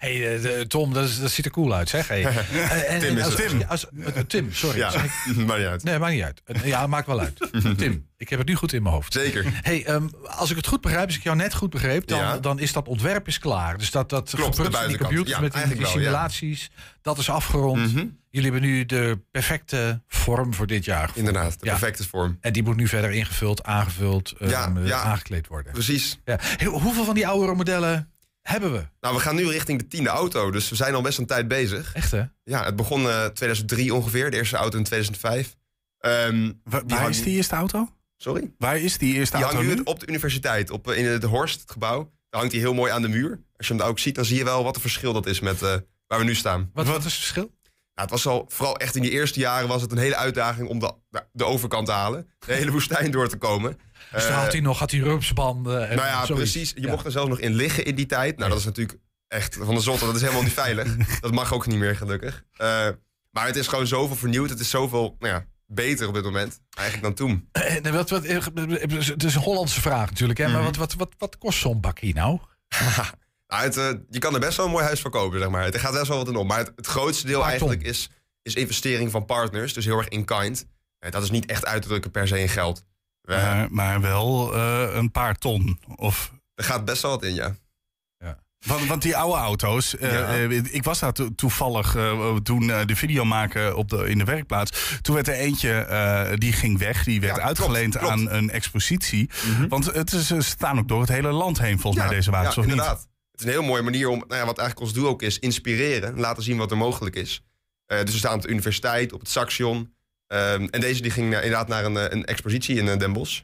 [0.00, 2.08] Hey, eh, Tom, dat, is- dat ziet er cool uit, zeg.
[2.08, 2.22] Hey.
[2.52, 4.78] Eh, en- Tim is als- als- eh, Tim, sorry.
[4.78, 5.82] Ja, ik- maakt niet uit.
[5.84, 6.42] Nee, maakt niet uit.
[6.64, 7.38] Ja, maakt wel uit.
[7.78, 9.12] Tim, ik heb het nu goed in mijn hoofd.
[9.12, 9.44] Zeker.
[9.62, 12.38] Hey, ehm, als ik het goed begrijp, als ik jou net goed begreep, dan, Ja.
[12.38, 13.78] dan is dat ontwerp is klaar.
[13.78, 16.70] Dus dat, dat Klopt, van die computers Ja, met die, wel, simulaties,
[17.02, 17.90] dat is afgerond.
[18.32, 21.08] Jullie hebben nu de perfecte vorm voor dit jaar.
[21.08, 21.32] gevonden.
[21.34, 22.38] Inderdaad, de perfecte vorm.
[22.40, 25.72] En die moet nu verder ingevuld, aangevuld, ehm, eh, aangekleed worden.
[25.72, 26.20] Precies.
[26.64, 28.09] Hoeveel van die oudere modellen
[28.42, 28.88] hebben we?
[29.00, 31.48] Nou, we gaan nu richting de tiende auto, dus we zijn al best een tijd
[31.48, 31.94] bezig.
[31.94, 32.22] Echt, hè?
[32.44, 35.56] Ja, het begon eh 2003 ongeveer, de eerste auto in 2005.
[35.98, 37.88] Ehm, Waar, waar hangt is die eerste auto?
[38.16, 38.52] Sorry?
[38.58, 41.22] Waar is die eerste Die auto hangt nu op de universiteit, op, eh, in het
[41.24, 42.12] Horst, het gebouw.
[42.28, 43.30] Daar hangt hij heel mooi aan de muur.
[43.56, 45.40] Als je hem daar ook ziet, dan zie je wel wat een verschil dat is
[45.40, 45.74] met eh,
[46.06, 46.70] waar we nu staan.
[46.74, 47.58] Wat, wat is het verschil?
[47.94, 50.68] Nou, het was al, vooral echt in die eerste jaren was het een hele uitdaging
[50.68, 50.92] om de,
[51.32, 52.28] de overkant te halen.
[52.38, 53.78] De hele woestijn door te komen.
[54.12, 55.88] Dus Eh, had hij nog had hij rupsbanden.
[55.88, 56.50] En nou ja, zoiets.
[56.52, 56.72] precies.
[56.74, 56.90] Je Ja.
[56.90, 58.36] mocht er zelfs nog in liggen in die tijd.
[58.36, 60.04] Nou, dat is natuurlijk echt van de zotte.
[60.06, 60.96] Dat is helemaal niet veilig.
[61.20, 62.44] Dat mag ook niet meer, gelukkig.
[62.56, 62.88] Eh,
[63.30, 64.50] maar het is gewoon zoveel vernieuwd.
[64.50, 67.48] Het is zoveel nou ja, beter op dit moment eigenlijk dan toen.
[67.82, 70.44] En wat, wat, het is een Hollandse vraag natuurlijk, hè?
[70.44, 70.54] Mhm.
[70.54, 72.38] maar wat, wat, wat, wat kost zo'n bakkie nou?
[73.50, 75.64] Nou, het, eh, je kan er best wel een mooi huis van kopen, zeg maar.
[75.64, 76.46] Het gaat best wel wat in om.
[76.46, 78.10] Maar het, het grootste deel eigenlijk is,
[78.42, 79.72] is investering van partners.
[79.72, 80.66] Dus heel erg in kind.
[80.98, 82.84] Eh, dat is niet echt uit te drukken per se in geld.
[83.36, 85.78] We- Maar, maar wel eh, een paar ton.
[85.96, 86.32] Of...
[86.54, 87.54] Er gaat best wel wat in, ja.
[88.66, 90.26] Want, want die oude auto's, eh, Ja.
[90.34, 94.18] eh, ik was daar to- toevallig eh, toen eh, de video maken op de, in
[94.18, 94.98] de werkplaats.
[95.02, 98.30] Toen werd er eentje, eh, die ging weg, die werd Ja, uitgeleend klopt, klopt.
[98.30, 99.30] aan een expositie.
[99.68, 102.56] Want het is, ze staan ook door het hele land heen volgens mij deze wagens,
[102.58, 102.72] of niet?
[102.72, 102.98] inderdaad.
[103.30, 105.38] Het is een heel mooie manier om, nou ja, wat eigenlijk ons doel ook is,
[105.38, 106.18] inspireren.
[106.20, 107.42] Laten zien wat er mogelijk is.
[107.86, 109.94] Eh, dus we staan op de universiteit, op het Saxion.
[110.30, 113.12] Ehm, en deze die ging eh, inderdaad naar een, eh, een expositie in eh, Den
[113.12, 113.40] Bosch.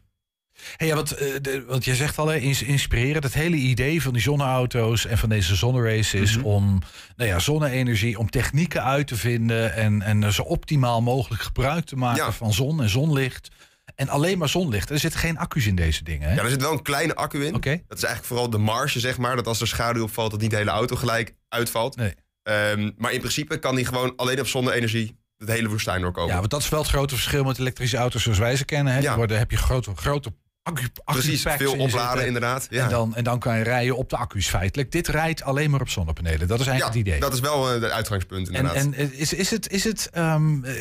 [0.77, 3.23] Hey, ja, wat, eh, de, want jij zegt al, hè, ins- inspireren.
[3.23, 6.47] Het hele idee van die zonneauto's en van deze zonnerace is Mhm.
[6.47, 6.79] om
[7.17, 11.97] nou ja, zonne-energie, om technieken uit te vinden en, en zo optimaal mogelijk gebruik te
[11.97, 12.33] maken Ja.
[12.33, 13.49] van zon en zonlicht.
[13.95, 14.91] En alleen maar zonlicht.
[14.91, 16.29] Er zitten geen accu's in deze dingen.
[16.29, 16.35] Hè?
[16.35, 17.53] Ja, er zit wel een kleine accu in.
[17.53, 19.37] Dat is eigenlijk vooral de marge, zeg maar.
[19.37, 21.97] Dat als er schaduw opvalt, dat niet de hele auto gelijk uitvalt.
[21.97, 22.15] Nee.
[22.43, 26.33] Ehm, maar in principe kan die gewoon alleen op zonne-energie het hele woestijn doorkomen.
[26.33, 28.93] Ja, want dat is wel het grote verschil met elektrische auto's zoals wij ze kennen.
[28.93, 28.99] Hè.
[28.99, 29.09] Ja.
[29.09, 32.27] Die worden, heb je grote, grote accu, Precies, accupacks veel in opladen zitten.
[32.27, 32.67] inderdaad.
[32.71, 32.85] Ja.
[32.85, 34.93] En, dan, en dan kan je rijden op de accu's feitelijk.
[34.93, 36.49] Dit rijdt alleen maar op zonnepanelen.
[36.49, 37.21] Dat is ja, eigenlijk het idee.
[37.21, 38.83] dat is wel het uitgangspunt En, inderdaad.
[38.83, 40.75] en eh, is, is het, is het ehm, eh,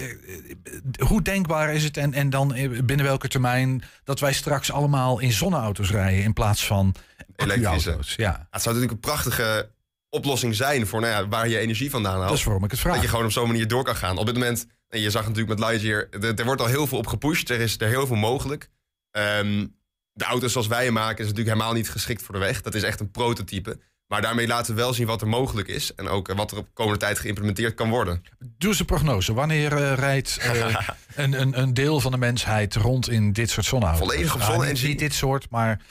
[1.08, 5.20] hoe denkbaar is het en, en dan eh, binnen welke termijn dat wij straks allemaal
[5.20, 6.96] in zonneauto's rijden in plaats van
[7.36, 7.90] Elektrische.
[7.90, 9.70] Ja, Ja, het zou natuurlijk een prachtige
[10.16, 12.28] oplossing zijn voor nou ja, waar je energie vandaan haalt.
[12.30, 12.94] dat is waarom ik het vraag.
[12.94, 14.18] Dat je gewoon op zo'n manier door kan gaan.
[14.18, 16.98] Op dit moment, en je zag natuurlijk met Lightyear, er, er wordt al heel veel
[16.98, 17.50] op gepusht.
[17.50, 18.70] Er is er heel veel mogelijk.
[19.12, 19.66] Ehm,
[20.12, 22.62] de auto's zoals wij hem maken is natuurlijk helemaal niet geschikt voor de weg.
[22.62, 23.80] Dat is echt een prototype.
[24.08, 25.96] Maar daarmee laten we wel zien wat er mogelijk is.
[25.96, 28.24] En ook eh, wat er op komende tijd geïmplementeerd kan worden.
[28.58, 29.34] Doe eens een prognose.
[29.34, 30.76] Wanneer eh, rijdt eh,
[31.16, 34.08] een, een, een deel van de mensheid rond in dit soort zonneauto's?
[34.08, 34.88] Volledig op Ah, zonne-energie?
[34.90, 35.82] Niet dit soort, maar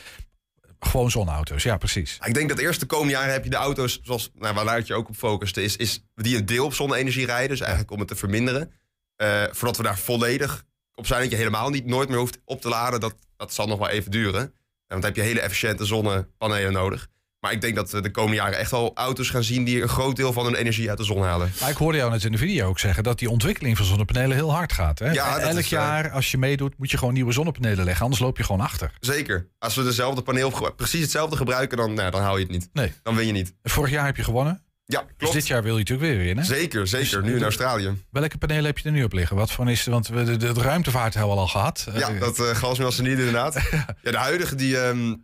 [0.87, 2.19] Gewoon zonneauto's, ja, precies.
[2.25, 4.95] Ik denk dat eerst de komende jaren heb je de auto's, zoals nou, waar Luitje
[4.95, 7.49] ook op focuste, is, is die een deel op zonne-energie rijden.
[7.49, 8.73] Dus eigenlijk om het te verminderen.
[9.17, 10.65] Eh, voordat we daar volledig
[10.95, 13.67] op zijn dat je helemaal niet nooit meer hoeft op te laden, dat, dat zal
[13.67, 14.41] nog wel even duren.
[14.87, 17.09] Want dan heb je hele efficiënte zonnepanelen nodig.
[17.45, 19.89] Maar ik denk dat we de komende jaren echt wel auto's gaan zien die een
[19.89, 21.53] groot deel van hun energie uit de zon halen.
[21.61, 24.37] Maar ik hoorde jou net in de video ook zeggen dat die ontwikkeling van zonnepanelen
[24.37, 24.99] heel hard gaat.
[24.99, 25.11] Hè?
[25.11, 28.03] Ja, Elk is, eh, jaar, als je meedoet, moet je gewoon nieuwe zonnepanelen leggen.
[28.05, 28.93] Anders loop je gewoon achter.
[29.01, 29.49] Zeker.
[29.59, 32.69] Als we dezelfde paneel precies hetzelfde gebruiken, dan, nou, dan hou je het niet.
[32.73, 32.93] Nee.
[33.03, 33.55] Dan win je niet.
[33.63, 34.63] Vorig jaar heb je gewonnen.
[34.87, 35.35] Ja, Dus klopt.
[35.35, 36.45] dit jaar wil je natuurlijk weer winnen.
[36.45, 37.17] Zeker, zeker.
[37.17, 37.93] Dus, nu in eh, Australië.
[38.11, 39.37] Welke panelen heb je er nu op liggen?
[39.37, 41.87] Wat voor is Want we de, de, de ruimtevaart hebben we al gehad.
[41.95, 43.55] Ja, Eh, dat uh, niet inderdaad.
[44.03, 45.15] ja, de huidige die, ehm,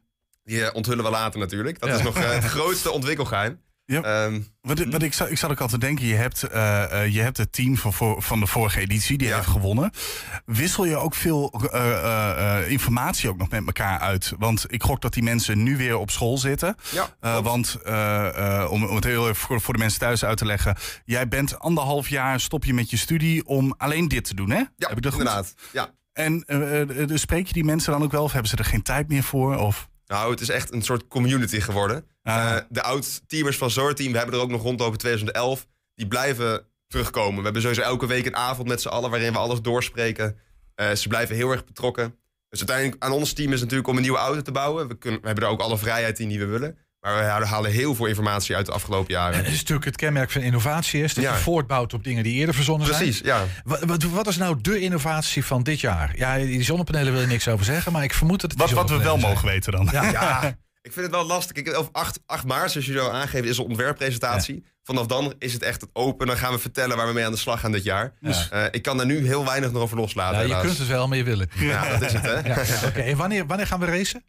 [0.51, 1.81] die eh, onthullen we later natuurlijk.
[1.81, 1.95] Dat Ja.
[1.97, 3.61] is nog eh, het grootste ontwikkelgeheim.
[3.85, 4.03] Ja.
[4.03, 7.37] Ehm, Wat, wat ik, ik zat ook al te denken, je hebt, eh, je hebt
[7.37, 9.91] het team van, van de vorige editie, die heeft gewonnen.
[10.45, 11.63] Wissel je ook veel
[12.69, 14.33] informatie ook nog met elkaar uit?
[14.39, 16.77] Want ik gok dat die mensen nu weer op school zitten.
[16.91, 17.79] Ja, want
[18.71, 20.77] om, om het heel even voor, voor de mensen thuis uit te leggen.
[21.05, 24.57] Jij bent anderhalf jaar, stop je met je studie om alleen dit te doen, hè?
[24.77, 25.21] Ja, Heb ik dat goed?
[25.23, 25.55] inderdaad.
[25.73, 25.91] Ja.
[26.13, 26.45] En
[27.07, 29.23] dus spreek je die mensen dan ook wel of hebben ze er geen tijd meer
[29.23, 29.57] voor?
[29.57, 29.89] Of?
[30.11, 32.05] Nou, het is echt een soort community geworden.
[32.23, 32.57] Ah.
[32.57, 37.37] Eh, de oud-teamers van Zorteam, we hebben er ook nog rondlopen 2011, die blijven terugkomen.
[37.37, 40.37] We hebben sowieso elke week een avond met z'n allen waarin we alles doorspreken.
[40.75, 42.19] Eh, ze blijven heel erg betrokken.
[42.49, 44.89] Dus uiteindelijk aan ons team is natuurlijk om een nieuwe auto te bouwen.
[44.89, 46.79] We, kunnen, we hebben er ook alle vrijheid in die we willen.
[47.01, 49.37] Maar we halen- heel veel informatie uit de afgelopen jaren.
[49.37, 51.33] Het is natuurlijk het kenmerk van innovatie is dat Ja.
[51.33, 52.99] je voortbouwt op dingen die eerder verzonnen zijn.
[52.99, 53.45] Precies, ja.
[53.65, 56.13] Wat, wat, wat is nou de innovatie van dit jaar?
[56.17, 58.91] Ja, die zonnepanelen wil je niks over zeggen, maar ik vermoed dat het Wat, wat
[58.91, 59.89] we wel mogen weten dan.
[59.93, 60.11] Ja.
[60.11, 60.43] Ja,
[60.83, 61.57] ik vind het wel lastig.
[61.57, 64.65] Ik, op 8, 8 maart, zoals jullie al aangeven, is een ontwerppresentatie.
[64.83, 66.27] Vanaf dan is het echt het open.
[66.27, 68.13] Dan gaan we vertellen waar we mee aan de slag gaan dit jaar.
[68.21, 68.47] Ja.
[68.51, 70.35] Eh, ik kan daar nu heel weinig nog over loslaten.
[70.35, 70.65] Ja, je helaas.
[70.65, 71.51] kunt het wel, maar je wil het.
[71.59, 72.33] Ja, dat is het, hè?
[72.33, 74.25] Ja, ja, Oké, en wanneer, wanneer gaan we racen?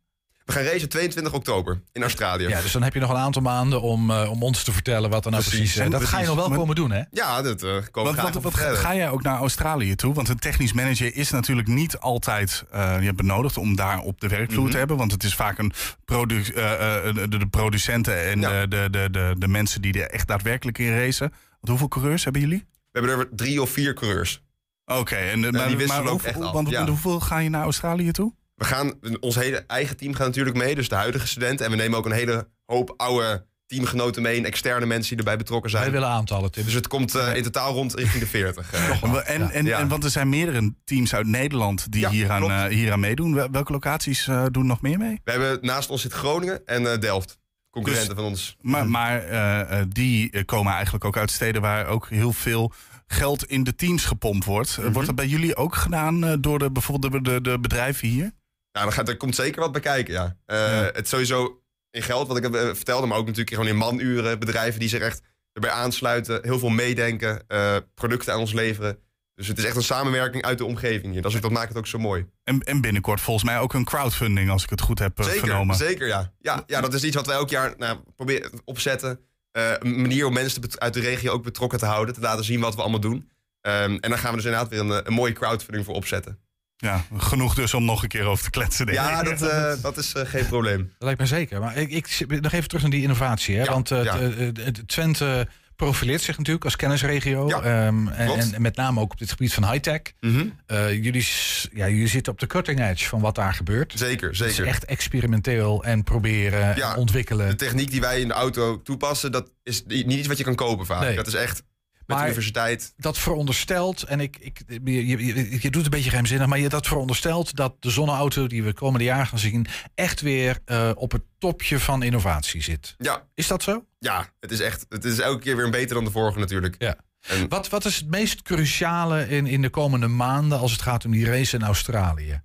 [0.53, 2.47] We gaan racen 22 oktober in Australië.
[2.47, 5.09] Ja, dus dan heb je nog een aantal maanden om, eh, om ons te vertellen
[5.09, 5.89] wat er nou precies, Precies, is.
[5.89, 6.09] Dat precies.
[6.09, 7.01] ga je nog wel Maar- komen doen, hè?
[7.11, 8.77] Ja, dat eh komen we Wat, graag wat, over wat, verder.
[8.77, 10.13] ga jij ook naar Australië toe?
[10.13, 14.27] Want een technisch manager is natuurlijk niet altijd eh, je benodigd om daar op de
[14.27, 14.71] werkvloer Mhm.
[14.71, 14.97] te hebben.
[14.97, 15.71] Want het is vaak een
[16.05, 18.65] produ eh, eh, de, de producenten en Ja.
[18.65, 21.29] de, de, de, de, de mensen die er echt daadwerkelijk in racen.
[21.29, 22.65] Want hoeveel coureurs hebben jullie?
[22.91, 24.41] We hebben er drie of vier coureurs.
[24.85, 26.85] Oké, en, de- die maar, maar ook hoeveel- echt af, ja.
[26.87, 28.33] hoeveel ga je naar Australië toe?
[28.61, 31.65] We gaan, ons hele eigen team gaat natuurlijk mee, dus de huidige studenten.
[31.65, 35.37] En we nemen ook een hele hoop oude teamgenoten mee en externe mensen die erbij
[35.37, 35.83] betrokken zijn.
[35.83, 36.63] Wij willen aantallen, Tim.
[36.63, 38.73] Dus het komt eh, in totaal rond richting de 40.
[38.73, 39.29] eh.
[39.29, 39.79] En, en, Ja.
[39.79, 42.53] en want er zijn meerdere teams uit Nederland die Ja, hieraan, klopt.
[42.53, 43.33] eh, hieraan meedoen.
[43.33, 45.19] Wel- Welke locaties eh, doen nog meer mee?
[45.23, 47.39] We hebben naast ons zit Groningen en eh, Delft.
[47.69, 48.55] Concurrenten van ons.
[48.61, 52.73] Maar, maar eh, eh, die komen eigenlijk ook uit steden waar ook heel veel
[53.07, 54.69] geld in de teams gepompt wordt.
[54.77, 54.91] Eh, Mhm.
[54.91, 58.31] Wordt dat bij jullie ook gedaan eh, door de, bijvoorbeeld de, de, de bedrijven hier?
[58.71, 60.37] Ja, dan gaat, er komt zeker wat bij kijken, ja.
[60.45, 60.89] Ja.
[60.93, 61.61] Het sowieso
[61.91, 64.39] in geld, wat ik heb, eh, vertelde, maar ook natuurlijk gewoon in manuren.
[64.39, 65.21] Bedrijven die zich echt
[65.53, 68.97] erbij aansluiten, heel veel meedenken, eh, producten aan ons leveren.
[69.35, 71.21] Dus het is echt een samenwerking uit de omgeving hier.
[71.21, 72.25] Dat, is, dat maakt het ook zo mooi.
[72.43, 75.75] En, en binnenkort volgens mij ook een crowdfunding, als ik het goed heb Zeker, vernomen.
[75.75, 76.33] zeker ja.
[76.39, 76.63] ja.
[76.65, 79.19] Ja, dat is iets wat wij elk jaar nou, proberen opzetten.
[79.51, 82.13] Eh, een manier om mensen uit de regio ook betrokken te houden.
[82.13, 83.29] Te laten zien wat we allemaal doen.
[83.61, 86.39] Ehm, en dan gaan we dus inderdaad weer een, een mooie crowdfunding voor opzetten.
[86.81, 88.85] Ja, genoeg dus om nog een keer over te kletsen.
[88.85, 90.77] denk Ja, dat, eh, dat is eh, geen probleem.
[90.77, 91.59] Dat lijkt me zeker.
[91.59, 93.55] Maar ik, ik nog even terug naar die innovatie.
[93.55, 93.63] Hè?
[93.63, 94.19] Ja, Want eh, ja.
[94.19, 97.47] het, het Twente profileert zich natuurlijk als kennisregio.
[97.47, 100.01] Ja, Ehm, en, en met name ook op dit gebied van high-tech.
[100.19, 100.45] Mhm.
[100.65, 101.27] Eh, jullie,
[101.73, 103.93] ja, jullie zitten op de cutting edge van wat daar gebeurt.
[103.95, 104.63] Zeker, Het zeker.
[104.63, 107.49] is echt experimenteel en proberen Ja, en ontwikkelen.
[107.49, 110.55] De techniek die wij in de auto toepassen, dat is niet iets wat je kan
[110.55, 111.01] kopen vaak.
[111.01, 111.15] Nee.
[111.15, 111.63] Dat is echt
[112.05, 112.93] met de universiteit.
[112.97, 117.55] dat veronderstelt, en ik, ik, je, je, doet een beetje geheimzinnig, maar je, dat veronderstelt
[117.55, 121.79] dat de zonneauto die we komende jaar gaan zien, echt weer eh, op het topje
[121.79, 122.95] van innovatie zit.
[122.97, 123.85] Ja, Is dat zo?
[123.99, 124.85] ja het is echt.
[124.89, 126.75] Het is elke keer weer een beter dan de vorige natuurlijk.
[126.77, 126.95] Ja.
[127.27, 131.05] En Wat, wat is het meest cruciale in, in de komende maanden als het gaat
[131.05, 132.41] om die race in Australië?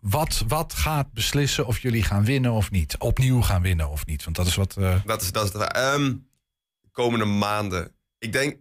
[0.00, 2.98] Wat, wat gaat beslissen of jullie gaan winnen of niet?
[2.98, 4.24] Opnieuw gaan winnen of niet?
[4.24, 4.76] Want dat is wat.
[4.76, 6.18] eh, dat is, dat is de
[6.92, 7.92] komende maanden.
[8.18, 8.56] Ik denk,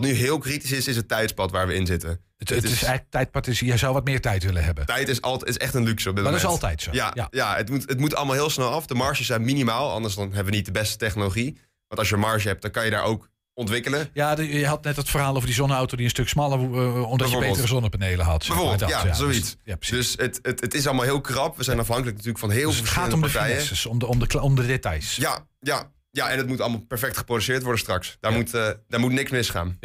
[0.00, 2.20] wat nu heel kritisch is, is het tijdspad waar we in zitten.
[2.36, 3.46] het, het is eigenlijk tijdpad.
[3.46, 4.86] Is, jij zou wat meer tijd willen hebben.
[4.86, 6.90] Tijd is, altijd, is echt een luxe op dit Maar dat is altijd zo.
[6.92, 7.28] Ja, Ja.
[7.30, 7.56] ja.
[7.56, 8.86] het, moet, het moet allemaal heel snel af.
[8.86, 11.58] De marges zijn minimaal, anders dan hebben we niet de beste technologie.
[11.88, 14.10] Want als je marge hebt, dan kan je daar ook ontwikkelen.
[14.12, 17.10] Ja, de- je had net het verhaal over die zonneauto die een stuk smaller, eh,
[17.10, 18.44] omdat je betere zonnepanelen had.
[18.44, 18.64] zeg maar.
[18.64, 19.40] Bijvoorbeeld, Dat, ja, zoiets.
[19.40, 19.96] dus- ja, precies.
[19.96, 21.56] Dus het, het, het is allemaal heel krap.
[21.56, 23.54] We zijn afhankelijk natuurlijk van heel Dus veel het gaat om de partijen.
[23.54, 25.16] finesses, om de, om de, om de details.
[25.16, 28.16] Ja, ja, ja, en het moet allemaal perfect geproduceerd worden straks.
[28.20, 29.78] Daar, moet, eh, daar moet niks misgaan.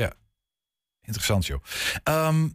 [1.01, 1.63] Interessant, joh.
[2.03, 2.47] Ehm,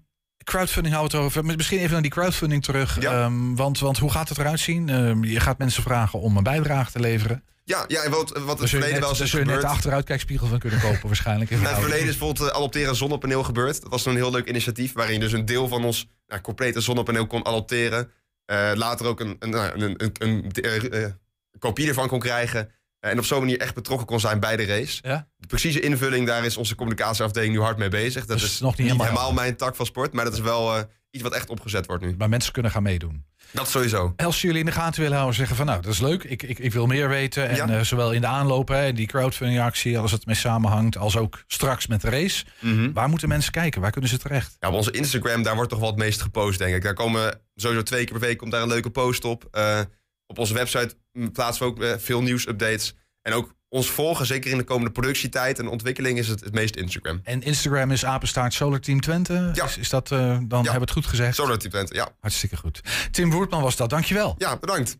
[0.45, 1.57] crowdfunding houden we het over.
[1.57, 2.99] Misschien even naar die crowdfunding terug.
[2.99, 4.89] Ehm, want, want hoe gaat het eruit zien?
[4.89, 7.45] Ehm, je gaat mensen vragen om een bijdrage te leveren.
[7.65, 9.61] Ja, ja en wat, wat het verleden net, wel eens is zul je net de
[9.61, 9.77] gebeurd.
[9.77, 11.51] achteruitkijkspiegel van kunnen kopen waarschijnlijk.
[11.51, 13.83] in Nou, het verleden is bijvoorbeeld uh, adopteren zonnepaneel gebeurd.
[13.83, 16.81] Dat was een heel leuk initiatief waarin je dus een deel van ons nou, complete
[16.81, 18.11] zonnepaneel kon adopteren.
[18.45, 21.19] Eh, later ook een, een, nou, een, een, een,
[21.59, 22.71] kopie ervan kon krijgen.
[23.11, 24.99] En op zo'n manier echt betrokken kon zijn bij de race.
[25.03, 25.27] Ja?
[25.37, 28.27] De precieze invulling, daar is onze communicatieafdeling nu hard mee bezig.
[28.27, 30.83] Dat Dus is nog niet helemaal- mijn tak van sport, maar dat is wel eh,
[31.11, 32.15] iets wat echt opgezet wordt nu.
[32.19, 33.25] Maar mensen kunnen gaan meedoen.
[33.51, 34.13] Dat sowieso.
[34.17, 36.25] Als jullie in de gaten willen houden, zeggen van nou, dat is leuk.
[36.25, 37.49] Ik, ik, ik wil meer weten.
[37.49, 37.69] En Ja.
[37.69, 41.87] eh, zowel in de aanloop, hè, die crowdfunding-actie, als het mee samenhangt, als ook straks
[41.87, 42.45] met de race.
[42.61, 42.93] Mhm.
[42.93, 43.81] Waar moeten mensen kijken?
[43.81, 44.57] Waar kunnen ze terecht?
[44.61, 46.83] Ja, op onze Instagram, daar wordt toch wel het meest gepost, denk ik.
[46.83, 49.49] Daar komen sowieso twee keer per week komt daar een leuke post op.
[49.51, 49.81] Eh,
[50.27, 50.97] op onze website
[51.33, 52.95] plaatsen we ook eh, veel nieuwsupdates.
[53.23, 56.77] En ook ons volgen, zeker in de komende productietijd en ontwikkeling, is het het meest
[56.77, 57.21] Instagram.
[57.23, 59.51] En Instagram is apenstaart Solar Team Twente.
[59.55, 59.65] Ja.
[59.65, 61.35] Is, is dat, eh, dan hebben we het goed gezegd?
[61.35, 62.09] Solar Team Twente, ja.
[62.21, 62.81] Hartstikke goed.
[63.11, 64.35] Tim Woertman was dat, dankjewel.
[64.39, 64.99] Ja, bedankt.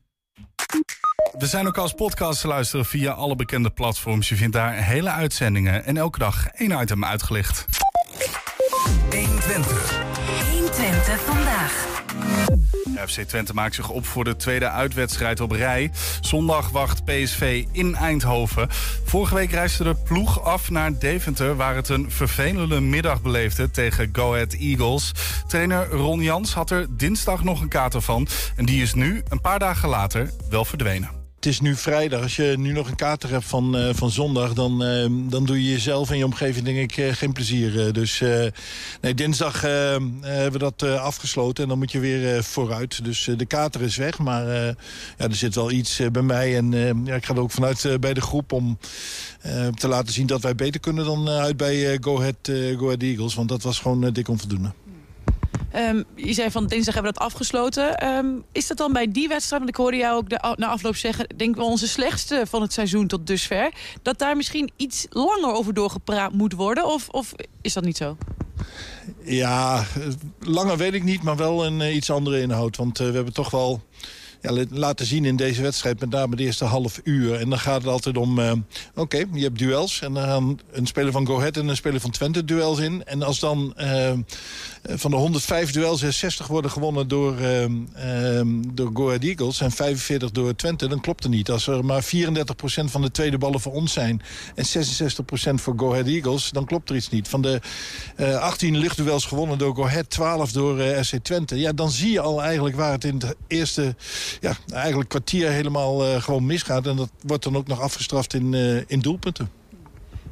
[1.39, 4.29] We zijn ook als podcast te luisteren via alle bekende platforms.
[4.29, 7.65] Je vindt daar hele uitzendingen en elke dag één item uitgelicht.
[9.11, 10.03] 120.
[10.51, 11.94] 120 vandaag.
[13.07, 15.91] FC Twente maakt zich op voor de tweede uitwedstrijd op rij.
[16.21, 18.69] Zondag wacht PSV in Eindhoven.
[19.05, 21.57] Vorige week reisde de ploeg af naar Deventer...
[21.57, 25.13] waar het een vervelende middag beleefde tegen Go Ahead Eagles.
[25.47, 28.29] Trainer Ron Jans had er dinsdag nog een kater van...
[28.57, 31.24] en die is nu, een paar dagen later, wel verdwenen.
[31.45, 32.23] Het is nu vrijdag.
[32.23, 34.53] Als je nu nog een kater hebt van, eh, van zondag...
[34.53, 37.93] Dan, eh, dan doe je jezelf en je omgeving denk ik eh, geen plezier.
[37.93, 38.23] Dus
[39.01, 41.63] nee, dinsdag hebben we dat afgesloten.
[41.63, 43.05] En dan moet je weer vooruit.
[43.05, 44.19] Dus de kater is weg.
[44.19, 44.75] Maar ja,
[45.17, 46.57] er zit wel iets bij mij.
[46.57, 48.79] En ja, ik ga er ook vanuit bij de groep om
[49.75, 50.27] te laten zien...
[50.27, 53.35] dat wij beter kunnen dan uit bij Go, Ahead, Go Ahead Eagles.
[53.35, 54.73] Want dat was gewoon dik onvoldoende.
[55.75, 57.97] Ehm, je zei van dinsdag hebben we dat afgesloten.
[57.97, 61.27] Ehm, is dat dan bij die wedstrijd, want ik hoorde jou ook na afloop zeggen...
[61.37, 63.73] denk wel onze slechtste van het seizoen tot dusver...
[64.03, 66.87] dat daar misschien iets langer over doorgepraat moet worden?
[66.87, 68.17] Of, of is dat niet zo?
[69.25, 70.09] Ja, eh,
[70.41, 72.77] langer weet ik niet, maar wel een eh, iets andere inhoud.
[72.77, 73.83] Want eh, we hebben toch wel
[74.45, 77.35] ja, la- laten zien in deze wedstrijd, met name de eerste half uur.
[77.41, 78.53] En dan gaat het altijd om, eh,
[78.95, 80.01] oké, je hebt duels.
[80.01, 83.05] En dan gaan een speler van Go Ahead en een speler van Twente duels in.
[83.05, 84.13] En als dan eh,
[84.83, 88.41] van de 105 duels er 60 worden gewonnen door, eh,
[88.75, 89.61] door Go Ahead Eagles...
[89.61, 91.51] en 45 door Twente, dan klopt het niet.
[91.51, 94.23] Als er maar 34% van de tweede ballen voor ons zijn...
[94.55, 97.29] en 66% voor Go Ahead Eagles, dan klopt er iets niet.
[97.29, 97.61] Van de
[98.17, 101.59] eh 18 luchtduels gewonnen door Go Ahead, 12 door SC Twente...
[101.59, 103.95] ja, dan zie je al eigenlijk waar het in het eerste
[104.41, 106.87] ja, eigenlijk kwartier helemaal eh, gewoon misgaat.
[106.87, 109.51] En dat wordt dan ook nog afgestraft in, eh, in doelpunten.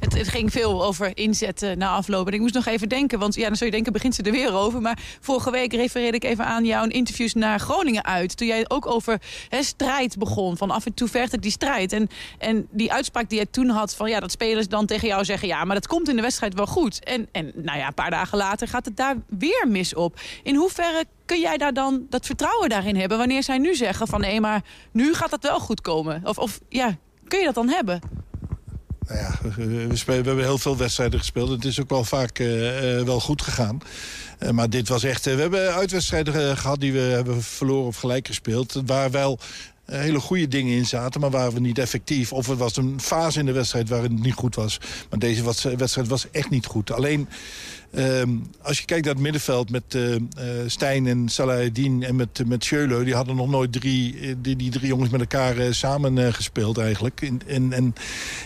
[0.03, 2.27] Het, het ging veel over inzetten na afloop.
[2.27, 4.31] En ik moest nog even denken, want ja, dan zou je denken, begint ze er
[4.31, 4.81] weer over.
[4.81, 8.37] Maar vorige week refereerde ik even aan jouw interviews naar Groningen uit.
[8.37, 10.57] Toen jij ook over strijd begon.
[10.57, 11.91] Van af en toe vergt het die strijd.
[11.91, 15.25] En, en die uitspraak die jij toen had, van ja, dat spelers dan tegen jou
[15.25, 15.47] zeggen...
[15.47, 17.03] ja, maar dat komt in de wedstrijd wel goed.
[17.03, 20.19] En, en nou ja, een paar dagen later gaat het daar weer mis op.
[20.43, 23.17] In hoeverre kun jij daar dan dat vertrouwen daarin hebben...
[23.17, 26.21] wanneer zij nu zeggen van nee, maar nu gaat dat wel goed komen?
[26.23, 26.97] Of, of ja,
[27.27, 27.99] kun je dat dan hebben?
[29.07, 31.49] Nou ja, we, we hebben heel veel wedstrijden gespeeld.
[31.49, 33.81] Het is ook wel vaak eh, eh, wel goed gegaan.
[34.43, 35.25] Eh, maar dit was echt...
[35.25, 38.81] we hebben uitwedstrijden eh, gehad die we hebben verloren of gelijk gespeeld.
[38.85, 39.39] Waar wel
[39.85, 42.33] hele goede dingen in zaten, maar waren we niet effectief.
[42.33, 44.79] Of het was een fase in de wedstrijd waar het niet goed was.
[45.09, 45.43] Maar deze
[45.77, 46.91] wedstrijd was echt niet goed.
[46.91, 47.29] Alleen...
[47.93, 48.29] ehm,
[48.61, 50.21] als je kijkt naar het middenveld met eh, eh,
[50.65, 53.03] Stijn en Salahedin en met, met Schöle...
[53.03, 56.77] die hadden nog nooit drie, eh, die, die drie jongens met elkaar eh, samen gespeeld
[56.77, 57.21] eigenlijk.
[57.21, 57.95] En, en, en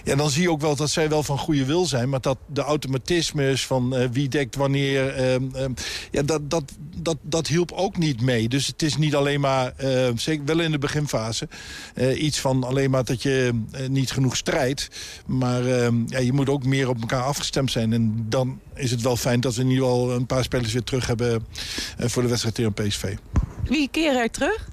[0.03, 2.09] ja, dan zie je ook wel dat zij wel van goede wil zijn...
[2.09, 5.13] maar dat de automatismes van wie dekt wanneer...
[5.13, 5.71] ehm, ehm,
[6.11, 6.63] ja, dat, dat,
[7.01, 8.49] dat, dat hielp ook niet mee.
[8.49, 9.73] Dus het is niet alleen maar,
[10.15, 11.47] zeker wel in de beginfase...
[12.17, 14.89] iets van alleen maar dat je niet genoeg strijdt.
[15.25, 15.63] Maar
[16.07, 17.93] ja, je moet ook meer op elkaar afgestemd zijn.
[17.93, 20.83] En dan is het wel fijn dat we in ieder geval een paar spelers weer
[20.83, 21.45] terug hebben...
[21.97, 23.15] eh, voor de wedstrijd tegen PSV.
[23.63, 24.67] Wie keren er terug?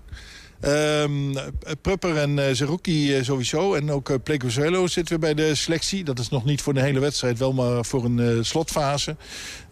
[0.61, 1.35] Ehm
[1.81, 3.75] Prupper en Zerouki eh, sowieso.
[3.75, 6.05] En ook uh, Plecozuelo zit weer bij de selectie.
[6.05, 9.17] Dat is nog niet voor de hele wedstrijd, wel maar voor een eh, slotfase.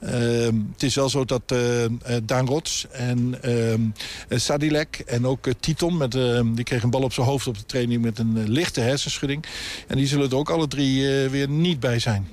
[0.01, 1.55] Ehm, het is wel zo dat
[2.23, 3.81] Daan Rots en ehm,
[4.29, 5.97] eh, Sadilek en ook Titon...
[5.97, 6.13] Met,
[6.55, 9.45] die kreeg een bal op zijn hoofd op de training met een lichte hersenschudding.
[9.87, 12.29] En die zullen er ook alle drie weer niet bij zijn.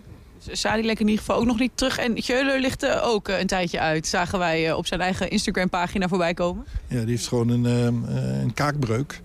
[0.52, 1.98] Sadilek in ieder geval ook nog niet terug.
[1.98, 4.08] En Jeuler ligt er ook eh, een tijdje uit.
[4.08, 6.66] Zagen wij eh, op zijn eigen Instagram-pagina voorbij komen.
[6.88, 9.22] Ja, die heeft gewoon een, ehm, eh, een kaakbreuk.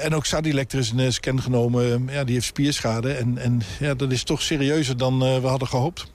[0.00, 2.08] En ook Sadilek, er is een scan genomen.
[2.10, 3.12] ja, die heeft spierschade.
[3.12, 6.06] En, en ja, dat is toch serieuzer dan we hadden gehoopt.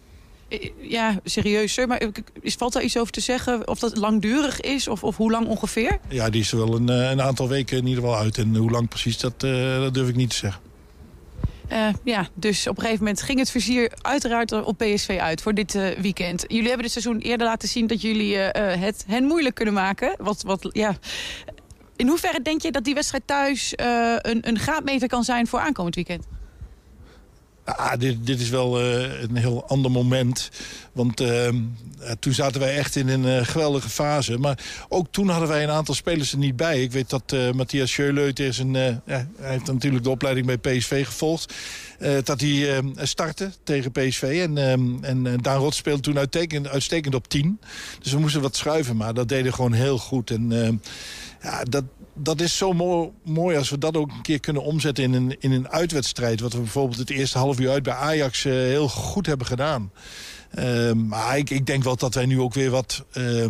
[0.81, 1.87] ja, serieuzer.
[1.87, 2.01] Maar
[2.41, 3.67] is, valt daar iets over te zeggen?
[3.67, 4.87] Of dat langdurig is?
[4.87, 5.99] Of, of hoe lang ongeveer?
[6.09, 8.37] Ja, die is er wel een, een aantal weken in ieder geval uit.
[8.37, 10.70] En hoe lang precies, dat, dat durf ik niet te zeggen.
[11.71, 15.53] Uh, ja, dus op een gegeven moment ging het vizier uiteraard op PSV uit voor
[15.53, 16.43] dit uh, weekend.
[16.47, 20.15] Jullie hebben dit seizoen eerder laten zien dat jullie uh, het hen moeilijk kunnen maken.
[20.17, 20.95] Wat, wat, ja.
[21.95, 25.95] In hoeverre denk je dat die wedstrijd thuis een, een graadmeter kan zijn voor aankomend
[25.95, 26.25] weekend?
[27.75, 30.49] Ah, dit, dit is wel uh, een heel ander moment.
[30.91, 31.49] Want uh,
[32.19, 34.37] toen zaten wij echt in een uh, geweldige fase.
[34.37, 34.59] Maar
[34.89, 36.81] ook toen hadden wij een aantal spelers er niet bij.
[36.81, 38.73] Ik weet dat Matthias Schöleut is een...
[38.73, 39.01] ja,
[39.39, 41.53] hij heeft natuurlijk de opleiding bij PSV gevolgd.
[42.23, 44.47] dat hij startte tegen PSV.
[44.47, 44.57] En,
[45.01, 47.59] en Daan Rot speelde toen uitstekend, uitstekend op 10.
[48.01, 48.97] Dus we moesten wat schuiven.
[48.97, 50.31] Maar dat deden gewoon heel goed.
[50.31, 50.81] En
[51.41, 51.83] ja, dat,
[52.13, 52.73] dat is zo
[53.23, 56.39] mooi, als we dat ook een keer kunnen omzetten in een, in een uitwedstrijd.
[56.39, 59.91] Wat we bijvoorbeeld het eerste half uur uit bij Ajax uh, heel goed hebben gedaan.
[60.59, 63.45] Uh, maar ik, ik, denk wel dat wij nu ook weer wat, uh,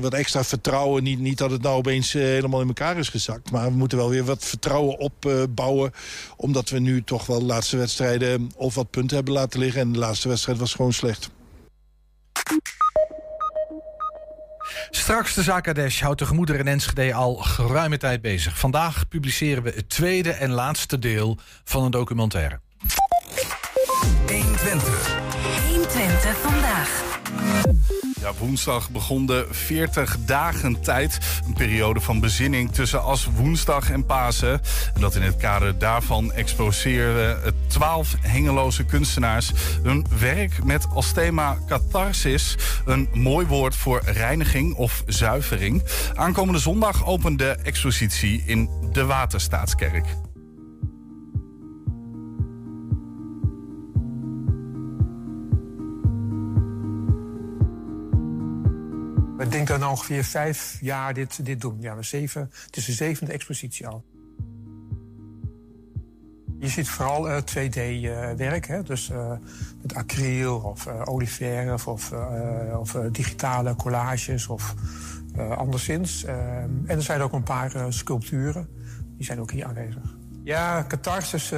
[0.00, 1.02] wat extra vertrouwen...
[1.02, 3.50] Niet, niet dat het nou opeens uh, helemaal in elkaar is gezakt...
[3.50, 5.92] maar we moeten wel weer wat vertrouwen opbouwen...
[6.36, 9.80] omdat we nu toch wel de laatste wedstrijden of wat punten hebben laten liggen...
[9.80, 11.30] en de laatste wedstrijd was gewoon slecht.
[14.90, 18.58] Straks de Zakadesh houdt de gemoeder in Enschede al geruime tijd bezig.
[18.58, 22.60] Vandaag publiceren we het tweede en laatste deel van een documentaire.
[24.26, 25.25] 120.
[26.16, 27.04] 120 vandaag.
[28.20, 31.18] Ja, woensdag begon de 40 dagen tijd.
[31.46, 34.60] Een periode van bezinning tussen as woensdag en Pasen.
[34.94, 39.52] En dat in het kader daarvan exposeerden 12 hengeloze kunstenaars
[39.82, 42.56] hun werk met als thema catharsis.
[42.84, 45.82] Een mooi woord voor reiniging of zuivering.
[46.14, 50.06] Aankomende zondag opent de expositie in de Waterstaatskerk.
[59.38, 61.76] Ik denk dat we ongeveer vijf jaar dit, dit doen.
[61.80, 64.04] Ja, zeven, het is de zevende expositie al.
[66.58, 69.32] Je ziet vooral uh, 2D-werk, uh, dus uh,
[69.82, 72.12] met acryl of olieverf of,
[72.78, 74.74] of digitale collages of
[75.56, 76.24] anderszins.
[76.24, 78.68] en er zijn ook een paar sculpturen,
[79.16, 80.16] die zijn ook hier aanwezig.
[80.44, 81.50] Ja, catharsis,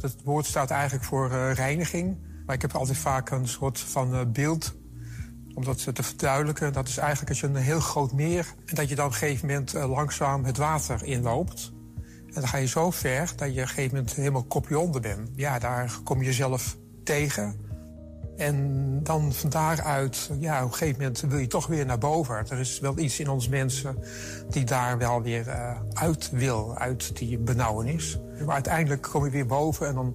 [0.00, 2.16] het woord staat eigenlijk voor reiniging.
[2.46, 4.74] Maar ik heb altijd vaak een soort van beeld
[5.60, 8.46] om dat te verduidelijken, dat is eigenlijk als je een heel groot meer...
[8.66, 11.72] en dat je dan op een gegeven moment uh, langzaam het water inloopt.
[12.26, 15.00] En dan ga je zo ver dat je op een gegeven moment helemaal kopje onder
[15.00, 15.28] bent.
[15.34, 17.68] Ja, daar kom je jezelf tegen.
[18.36, 22.36] En dan van daaruit, ja, op een gegeven moment wil je toch weer naar boven.
[22.48, 23.96] Er is wel iets in ons mensen
[24.50, 28.18] die daar wel weer uh, uit wil, uit die benauwenis.
[28.44, 30.14] Maar uiteindelijk kom je weer boven en dan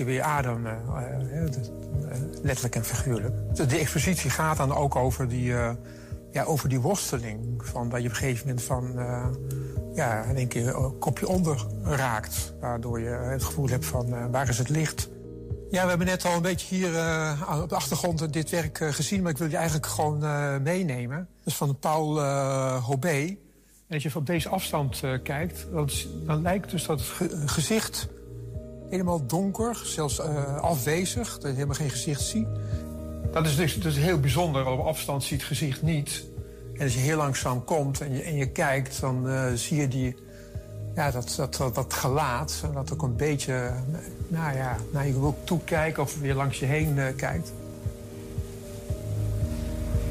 [0.00, 0.66] je weer adem.
[0.66, 1.48] Uh, uh,
[2.42, 3.34] letterlijk en figuurlijk.
[3.68, 5.70] De, expositie gaat dan ook over die, uh,
[6.32, 7.62] ja, over die worsteling.
[7.64, 9.26] Van dat je op een gegeven moment van, uh,
[9.94, 12.54] ja, in één keer een kopje onder raakt.
[12.60, 15.08] Waardoor je het gevoel hebt van, waar is het licht?
[15.70, 16.88] Ja, we hebben net al een beetje hier
[17.62, 19.22] op de achtergrond dit werk gezien...
[19.22, 20.18] maar ik wil je eigenlijk gewoon
[20.62, 21.16] meenemen.
[21.16, 22.22] Dat is van Paul
[22.80, 23.36] Hobé.
[23.86, 25.88] En als je op deze afstand kijkt, dan,
[26.26, 27.02] dan lijkt dus dat
[27.46, 28.08] gezicht
[28.90, 32.46] helemaal donker, zelfs uh, afwezig, dat je helemaal geen gezicht ziet.
[33.32, 36.24] Dat is dus dat is heel bijzonder, op afstand ziet het gezicht niet.
[36.74, 39.88] En als je heel langzaam komt en je, en je kijkt, dan uh, zie je
[39.88, 40.16] die,
[40.94, 42.64] ja, dat, dat, dat, dat gelaat.
[42.74, 43.72] Dat ook een beetje,
[44.28, 47.52] nou ja, naar je wil toekijken of weer langs je heen uh, kijkt.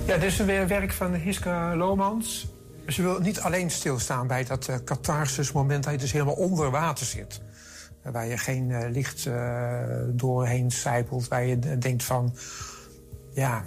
[0.05, 2.47] Ja, dit is weer werk van Hiska Lomans.
[2.87, 6.71] Ze wil niet alleen stilstaan bij dat uh, catharsis moment dat je dus helemaal onder
[6.71, 7.41] water zit
[8.11, 12.35] waar je geen uh, licht uh, doorheen sijpelt, waar je denkt van,
[13.33, 13.63] ja,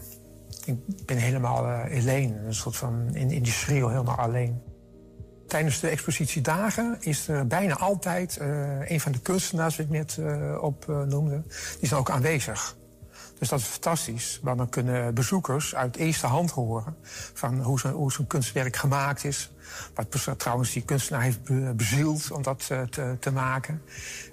[0.64, 4.62] ik ben helemaal uh, alleen, een soort van in, in die helemaal alleen.
[5.46, 8.38] Tijdens de expositiedagen is er bijna altijd
[8.88, 10.18] een van de kunstenaars, die ik net
[10.60, 11.42] opnoemde,
[11.78, 12.76] die zijn ook aanwezig.
[13.38, 14.40] Dus dat is fantastisch.
[14.42, 16.96] Want dan kunnen bezoekers uit eerste hand horen
[17.32, 19.50] van hoe zo'n kunstwerk gemaakt is.
[19.94, 23.82] Wat trouwens die kunstenaar heeft bezield om dat eh, te, te maken.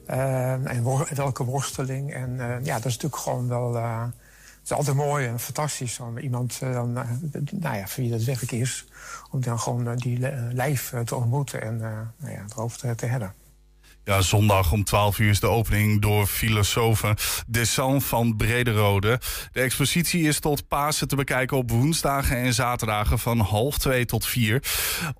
[0.09, 0.83] Uh, en
[1.15, 2.13] welke worsteling.
[2.13, 3.73] En uh, ja, dat is natuurlijk gewoon wel.
[3.73, 6.93] Het is altijd mooi en fantastisch om iemand dan,
[7.51, 8.87] nou ja, voor wie dat werk is,
[9.31, 10.19] om dan gewoon die
[10.51, 11.77] lijf te ontmoeten en
[12.17, 13.33] nou ja, erover te hebben.
[14.09, 17.15] Ja, zondag om 12 uur is de opening door filosofen
[17.47, 19.19] Desan van Brederode.
[19.51, 24.25] De expositie is tot Pasen te bekijken op woensdagen en zaterdagen van half 2 tot
[24.25, 24.63] 4.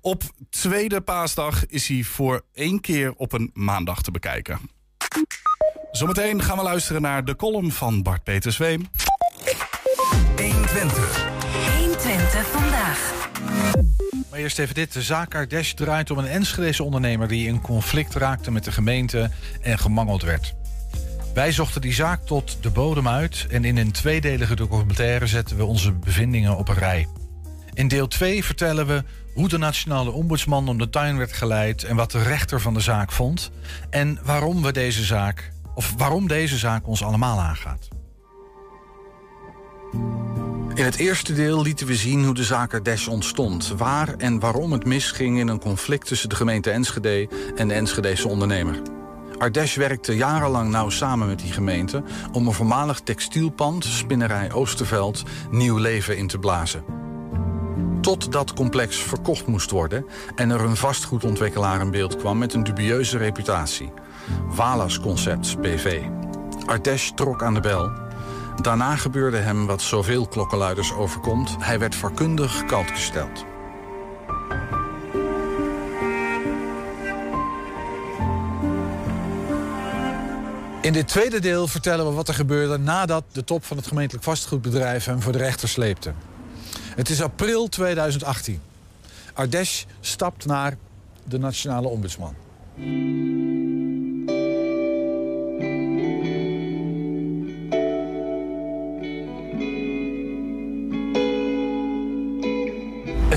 [0.00, 4.58] Op tweede paasdag is hij voor één keer op een maandag te bekijken.
[5.90, 8.88] Zometeen gaan we luisteren naar de column van Bart Peter Zweem.
[10.36, 11.28] 120.
[11.78, 13.28] 120 vandaag.
[14.30, 14.92] Maar eerst even dit.
[14.92, 17.28] De zaak Ardesh draait om een Enschedese ondernemer...
[17.28, 20.54] die in conflict raakte met de gemeente en gemangeld werd.
[21.34, 23.46] Wij zochten die zaak tot de bodem uit...
[23.50, 27.08] en in een tweedelige documentaire zetten we onze bevindingen op een rij.
[27.74, 29.04] In deel 2 vertellen we
[29.34, 31.84] hoe de nationale ombudsman om de tuin werd geleid...
[31.84, 33.50] en wat de rechter van de zaak vond...
[33.90, 37.88] en waarom we deze zaak, of waarom deze zaak ons allemaal aangaat.
[40.74, 43.68] In het eerste deel lieten we zien hoe de zaak Ardesh ontstond.
[43.76, 48.28] Waar en waarom het misging in een conflict tussen de gemeente Enschede en de Enschedese
[48.28, 48.82] ondernemer.
[49.38, 55.76] Ardesh werkte jarenlang nauw samen met die gemeente om een voormalig textielpand, spinnerij Oosterveld, nieuw
[55.76, 56.84] leven in te blazen.
[58.00, 62.64] Tot dat complex verkocht moest worden en er een vastgoedontwikkelaar in beeld kwam met een
[62.64, 63.92] dubieuze reputatie.
[64.48, 66.02] Walas Concepts BV.
[66.66, 68.08] Ardesh trok aan de bel
[68.62, 71.56] Daarna gebeurde hem wat zoveel klokkenluiders overkomt.
[71.58, 73.44] Hij werd vakkundig koud gesteld.
[80.82, 84.24] In dit tweede deel vertellen we wat er gebeurde nadat de top van het gemeentelijk
[84.24, 86.12] vastgoedbedrijf hem voor de rechter sleepte.
[86.94, 88.60] Het is april 2018.
[89.34, 90.76] Ardesh stapt naar
[91.24, 92.34] de nationale ombudsman.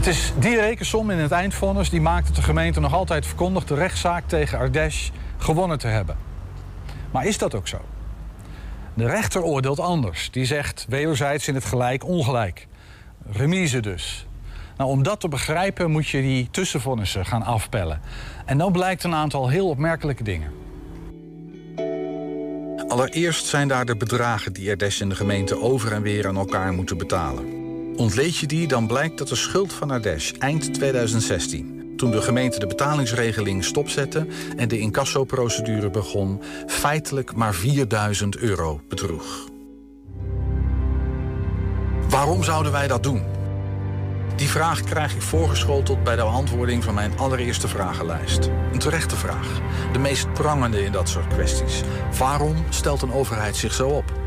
[0.04, 3.68] Het is die rekensom in het eindvonnis die maakt dat de gemeente nog altijd verkondigt
[3.68, 6.18] de rechtszaak tegen Ardesh gewonnen te hebben.
[7.12, 7.78] Maar is dat ook zo?
[8.94, 10.32] De rechter oordeelt anders.
[10.32, 12.68] Die zegt wederzijds in het gelijk ongelijk.
[13.32, 14.28] Remise dus.
[14.78, 18.02] Nou, om dat te begrijpen moet je die tussenvonnissen gaan afpellen.
[18.46, 20.52] En dan blijkt een aantal heel opmerkelijke dingen.
[22.88, 26.74] Allereerst zijn daar de bedragen die Ardesh en de gemeente over en weer aan elkaar
[26.74, 27.63] moeten betalen.
[27.96, 31.94] Ontleed je die, dan blijkt dat de schuld van Ardesh eind 2016...
[31.98, 34.28] toen de gemeente de betalingsregeling stopzette...
[34.58, 36.42] en de incassoprocedure begon...
[36.68, 39.50] feitelijk maar 4000 euro bedroeg.
[42.10, 43.24] Waarom zouden wij dat doen?
[44.36, 48.50] Die vraag krijg ik voorgeschoteld bij de beantwoording van mijn allereerste vragenlijst.
[48.72, 49.62] Een terechte vraag.
[49.92, 51.82] De meest prangende in dat soort kwesties.
[52.18, 54.23] Waarom stelt een overheid zich zo op?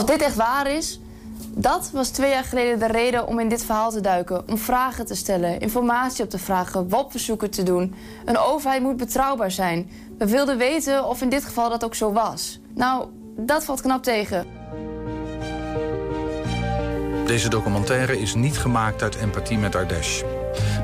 [0.00, 1.00] Of dit echt waar is,
[1.54, 4.48] dat was twee jaar geleden de reden om in dit verhaal te duiken.
[4.48, 7.94] Om vragen te stellen, informatie op te vragen, WOP-verzoeken te doen.
[8.24, 9.90] Een overheid moet betrouwbaar zijn.
[10.18, 12.60] We wilden weten of in dit geval dat ook zo was.
[12.74, 14.46] Nou, dat valt knap tegen.
[17.26, 20.22] Deze documentaire is niet gemaakt uit empathie met Ardesh.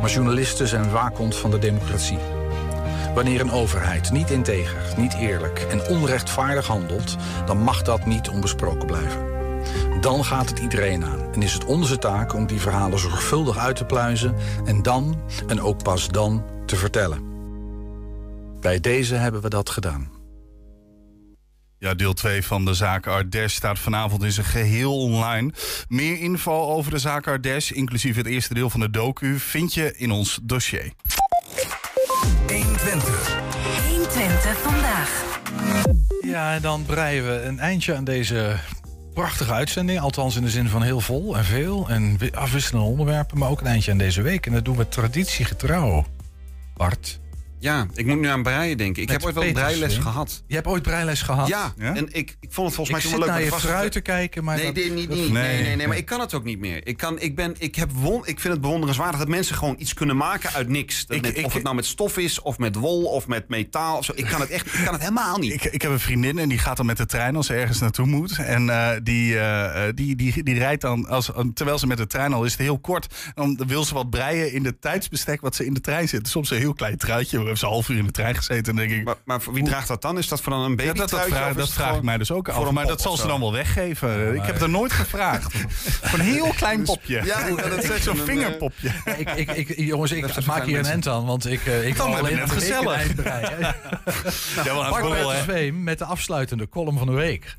[0.00, 2.35] Maar journalisten zijn waakhond van de democratie.
[3.16, 7.16] Wanneer een overheid niet integer, niet eerlijk en onrechtvaardig handelt...
[7.46, 9.26] dan mag dat niet onbesproken blijven.
[10.00, 13.76] Dan gaat het iedereen aan en is het onze taak om die verhalen zorgvuldig uit
[13.76, 14.34] te pluizen...
[14.64, 17.22] en dan, en ook pas dan, te vertellen.
[18.60, 20.10] Bij deze hebben we dat gedaan.
[21.78, 25.52] Ja, deel 2 van de zaak Ardesh staat vanavond in zijn geheel online.
[25.88, 29.96] Meer info over de zaak Ardesh, inclusief het eerste deel van de docu, vind je
[29.96, 30.92] in ons dossier.
[32.52, 33.36] 120.
[33.88, 35.38] 120 vandaag.
[36.20, 38.56] Ja, en dan breien we een eindje aan deze
[39.14, 40.00] prachtige uitzending.
[40.00, 43.38] Althans in de zin van heel vol en veel en afwisselende onderwerpen.
[43.38, 44.46] Maar ook een eindje aan deze week.
[44.46, 46.04] En dat doen we traditiegetrouw.
[46.76, 47.20] Bart.
[47.58, 49.02] Ja, ik moet nu aan breien denken.
[49.02, 50.42] Ik Met heb ooit wel breiles gehad.
[50.46, 51.48] Je hebt ooit breiles gehad?
[51.48, 53.28] Ja, en ik, ik vond het volgens mij Ik toen zit wel leuk.
[53.28, 55.18] naar je de fruit te kijken, maar Nee, dat- dit niet, dat-.
[55.18, 55.62] Nee, Nee.
[55.62, 56.86] nee, nee, maar ik kan het ook niet meer.
[56.86, 59.94] Ik, kan, ik, ben, ik, heb won, ik vind het bewonderenswaardig dat mensen gewoon iets
[59.94, 61.06] kunnen maken uit niks.
[61.06, 63.96] Dat met- of het nou met stof is, of met wol, of met metaal.
[63.96, 64.12] Of zo.
[64.14, 65.52] Ik kan het echt ik kan het helemaal niet.
[65.52, 67.78] Ik, ik heb een vriendin en die gaat dan met de trein als ze ergens
[67.80, 68.38] naartoe moet.
[68.38, 72.06] En eh, die, eh, eh, die, die, die rijdt dan, als, terwijl ze met de
[72.06, 73.14] trein al is, het heel kort.
[73.34, 76.28] Dan wil ze wat breien in het tijdsbestek wat ze in de trein zit.
[76.28, 77.45] Soms een heel klein truitje.
[77.46, 78.72] We hebben ze half uur in de trein gezeten.
[78.72, 80.18] En denk ik, maar, maar voor wie draagt dat dan?
[80.18, 80.88] Is dat voor dan een baby?
[80.88, 82.70] ja, dat, dat vraag, dat vraag ik mij dus ook af.
[82.70, 84.34] Maar dat zal ze dan wel weggeven.
[84.34, 85.54] ik heb het er nooit gevraagd.
[86.08, 87.24] Voor een heel klein popje.
[87.24, 88.02] Ja, dat zeggen.
[88.02, 88.90] Zo'n Dan, vingerpopje.
[89.16, 91.86] Ik, ik, ik, jongens, ik Dat is maak hier een end aan, want ik, eh,
[91.86, 93.06] ik Dan je alleen een gezellig.
[94.64, 97.54] Ja, wel het met de afsluitende column van de week.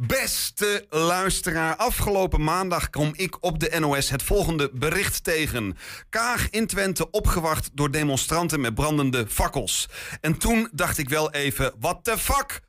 [0.00, 5.76] Beste luisteraar, afgelopen maandag kwam ik op de NOS het volgende bericht tegen.
[6.08, 9.88] Kaag in Twente opgewacht door demonstranten met brandende fakkels.
[10.20, 12.60] En toen dacht ik wel even, what the fuck?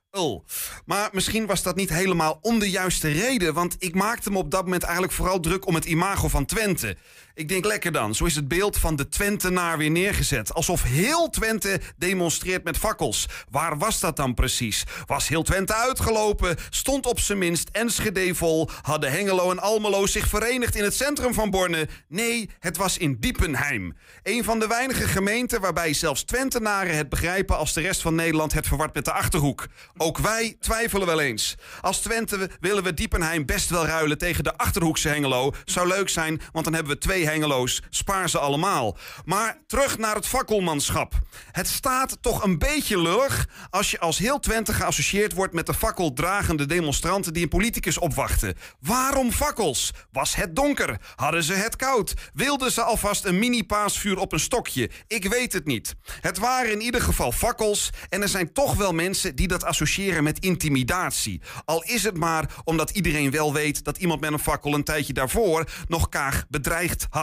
[0.86, 3.54] Maar misschien was dat niet helemaal om de juiste reden.
[3.54, 6.98] Want ik maakte me op dat moment eigenlijk vooral druk om het imago van Twente.
[7.40, 8.16] Ik denk lekker dan.
[8.16, 10.54] Zo is het beeld van de Twentenaar weer neergezet.
[10.54, 13.28] Alsof heel Twente demonstreert met fakkels.
[13.50, 14.84] Waar was dat dan precies?
[15.06, 16.56] Was heel Twente uitgelopen?
[16.70, 18.70] Stond op zijn minst Enschede vol?
[18.82, 21.88] Hadden Hengelo en Almelo zich verenigd in het centrum van Borne?
[22.08, 23.98] Nee, het was in Diepenheim.
[24.24, 28.54] Een van de weinige gemeenten waarbij zelfs Twentenaren het begrijpen als de rest van Nederland
[28.54, 29.68] het verward met de achterhoek.
[29.98, 31.56] Ook wij twijfelen wel eens.
[31.82, 35.54] Als Twente willen we Diepenheim best wel ruilen tegen de achterhoekse Hengelo.
[35.66, 37.82] Zou leuk zijn, want dan hebben we twee Hengeloos.
[37.90, 38.98] Spaar ze allemaal.
[39.26, 41.14] Maar terug naar het fakkelmanschap.
[41.52, 45.74] Het staat toch een beetje lullig als je als heel Twente geassocieerd wordt met de
[45.74, 48.56] fakkeldragende demonstranten die een politicus opwachten.
[48.80, 49.92] Waarom fakkels?
[50.12, 50.98] Was het donker?
[51.16, 52.14] Hadden ze het koud?
[52.34, 54.90] Wilden ze alvast een mini-paasvuur op een stokje?
[55.08, 55.96] Ik weet het niet.
[56.22, 60.24] Het waren in ieder geval fakkels en er zijn toch wel mensen die dat associëren
[60.24, 61.42] met intimidatie.
[61.66, 65.14] Al is het maar omdat iedereen wel weet dat iemand met een fakkel een tijdje
[65.14, 67.19] daarvoor nog Kaag bedreigd had.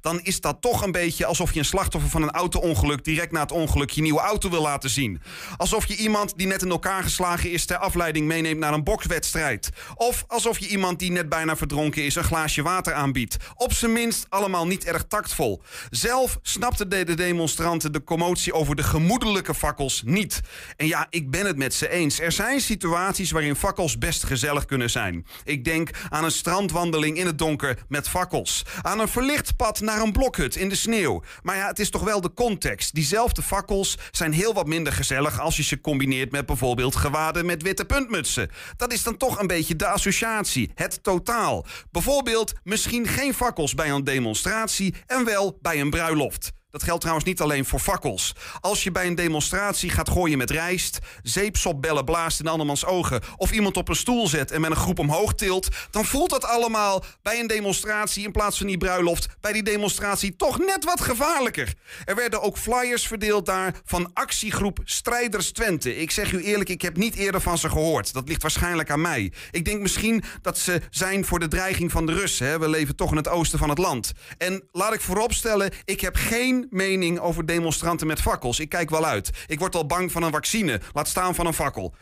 [0.00, 3.40] Dan is dat toch een beetje alsof je een slachtoffer van een auto-ongeluk direct na
[3.40, 5.20] het ongeluk je nieuwe auto wil laten zien.
[5.56, 9.70] Alsof je iemand die net in elkaar geslagen is ter afleiding meeneemt naar een bokswedstrijd.
[9.94, 13.36] Of alsof je iemand die net bijna verdronken is een glaasje water aanbiedt.
[13.54, 15.62] Op zijn minst allemaal niet erg tactvol.
[15.90, 20.40] Zelf snapten de demonstranten de commotie over de gemoedelijke fakkels niet.
[20.76, 22.20] En ja, ik ben het met ze eens.
[22.20, 25.26] Er zijn situaties waarin fakkels best gezellig kunnen zijn.
[25.44, 28.62] Ik denk aan een strandwandeling in het donker met fakkels.
[28.82, 31.22] Aan een verlicht pad naar een blokhut in de sneeuw.
[31.42, 32.94] Maar ja, het is toch wel de context.
[32.94, 37.62] Diezelfde fakkels zijn heel wat minder gezellig als je ze combineert met bijvoorbeeld gewaden met
[37.62, 38.50] witte puntmutsen.
[38.76, 41.66] Dat is dan toch een beetje de associatie, het totaal.
[41.90, 46.52] Bijvoorbeeld misschien geen fakkels bij een demonstratie en wel bij een bruiloft.
[46.70, 48.34] Dat geldt trouwens niet alleen voor fakkels.
[48.60, 53.52] Als je bij een demonstratie gaat gooien met rijst, zeepsopbellen blaast in andermans ogen of
[53.52, 57.04] iemand op een stoel zet en met een groep omhoog tilt, dan voelt dat allemaal
[57.22, 61.74] bij een demonstratie in plaats van die bruiloft bij die demonstratie toch net wat gevaarlijker.
[62.04, 65.96] Er werden ook flyers verdeeld daar van actiegroep Strijders Twente.
[65.96, 68.12] Ik zeg u eerlijk, ik heb niet eerder van ze gehoord.
[68.12, 69.32] Dat ligt waarschijnlijk aan mij.
[69.50, 72.46] Ik denk misschien dat ze zijn voor de dreiging van de Russen.
[72.46, 72.58] Hè?
[72.58, 74.12] We leven toch in het oosten van het land.
[74.38, 78.60] En laat ik vooropstellen, ik heb geen mening over demonstranten met fakkels.
[78.60, 79.30] Ik kijk wel uit.
[79.46, 81.94] Ik word al bang van een vaccine, laat staan van een fakkel.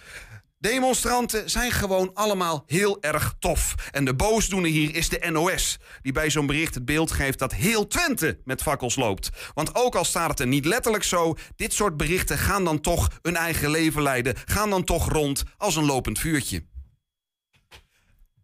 [0.60, 3.74] Demonstranten zijn gewoon allemaal heel erg tof.
[3.90, 7.54] En de boosdoener hier is de NOS, die bij zo'n bericht het beeld geeft dat
[7.54, 9.30] heel Twente met fakkels loopt.
[9.54, 13.08] Want ook al staat het er niet letterlijk zo, dit soort berichten gaan dan toch
[13.22, 16.64] hun eigen leven leiden, gaan dan toch rond als een lopend vuurtje.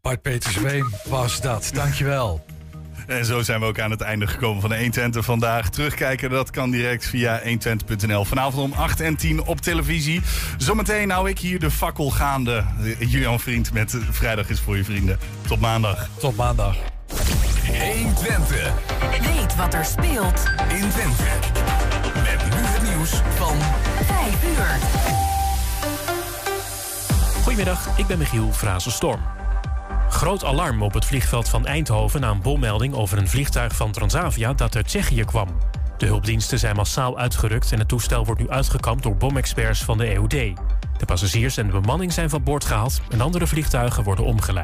[0.00, 2.44] Bart Petersveen was dat, dankjewel.
[3.06, 5.68] En zo zijn we ook aan het einde gekomen van de 120 vandaag.
[5.68, 8.24] Terugkijken, dat kan direct via 120.nl.
[8.24, 10.20] Vanavond om 8 en 10 op televisie.
[10.56, 12.64] Zometeen hou ik hier de fakkel gaande.
[12.98, 15.18] Julian Vriend met Vrijdag is voor je vrienden.
[15.46, 16.08] Tot maandag.
[16.18, 16.76] Tot maandag.
[17.66, 18.72] 120.
[19.20, 21.22] Weet wat er speelt in Twente.
[22.14, 23.56] Met nu het nieuws van
[24.04, 24.78] 5 uur.
[27.42, 29.43] Goedemiddag, ik ben Michiel Frazenstorm.
[30.08, 34.52] Groot alarm op het vliegveld van Eindhoven na een bommelding over een vliegtuig van Transavia
[34.52, 35.48] dat uit Tsjechië kwam.
[35.98, 40.04] De hulpdiensten zijn massaal uitgerukt en het toestel wordt nu uitgekampt door bomexperts van de
[40.06, 40.30] EOD.
[40.98, 44.62] De passagiers en de bemanning zijn van boord gehaald en andere vliegtuigen worden omgeleid.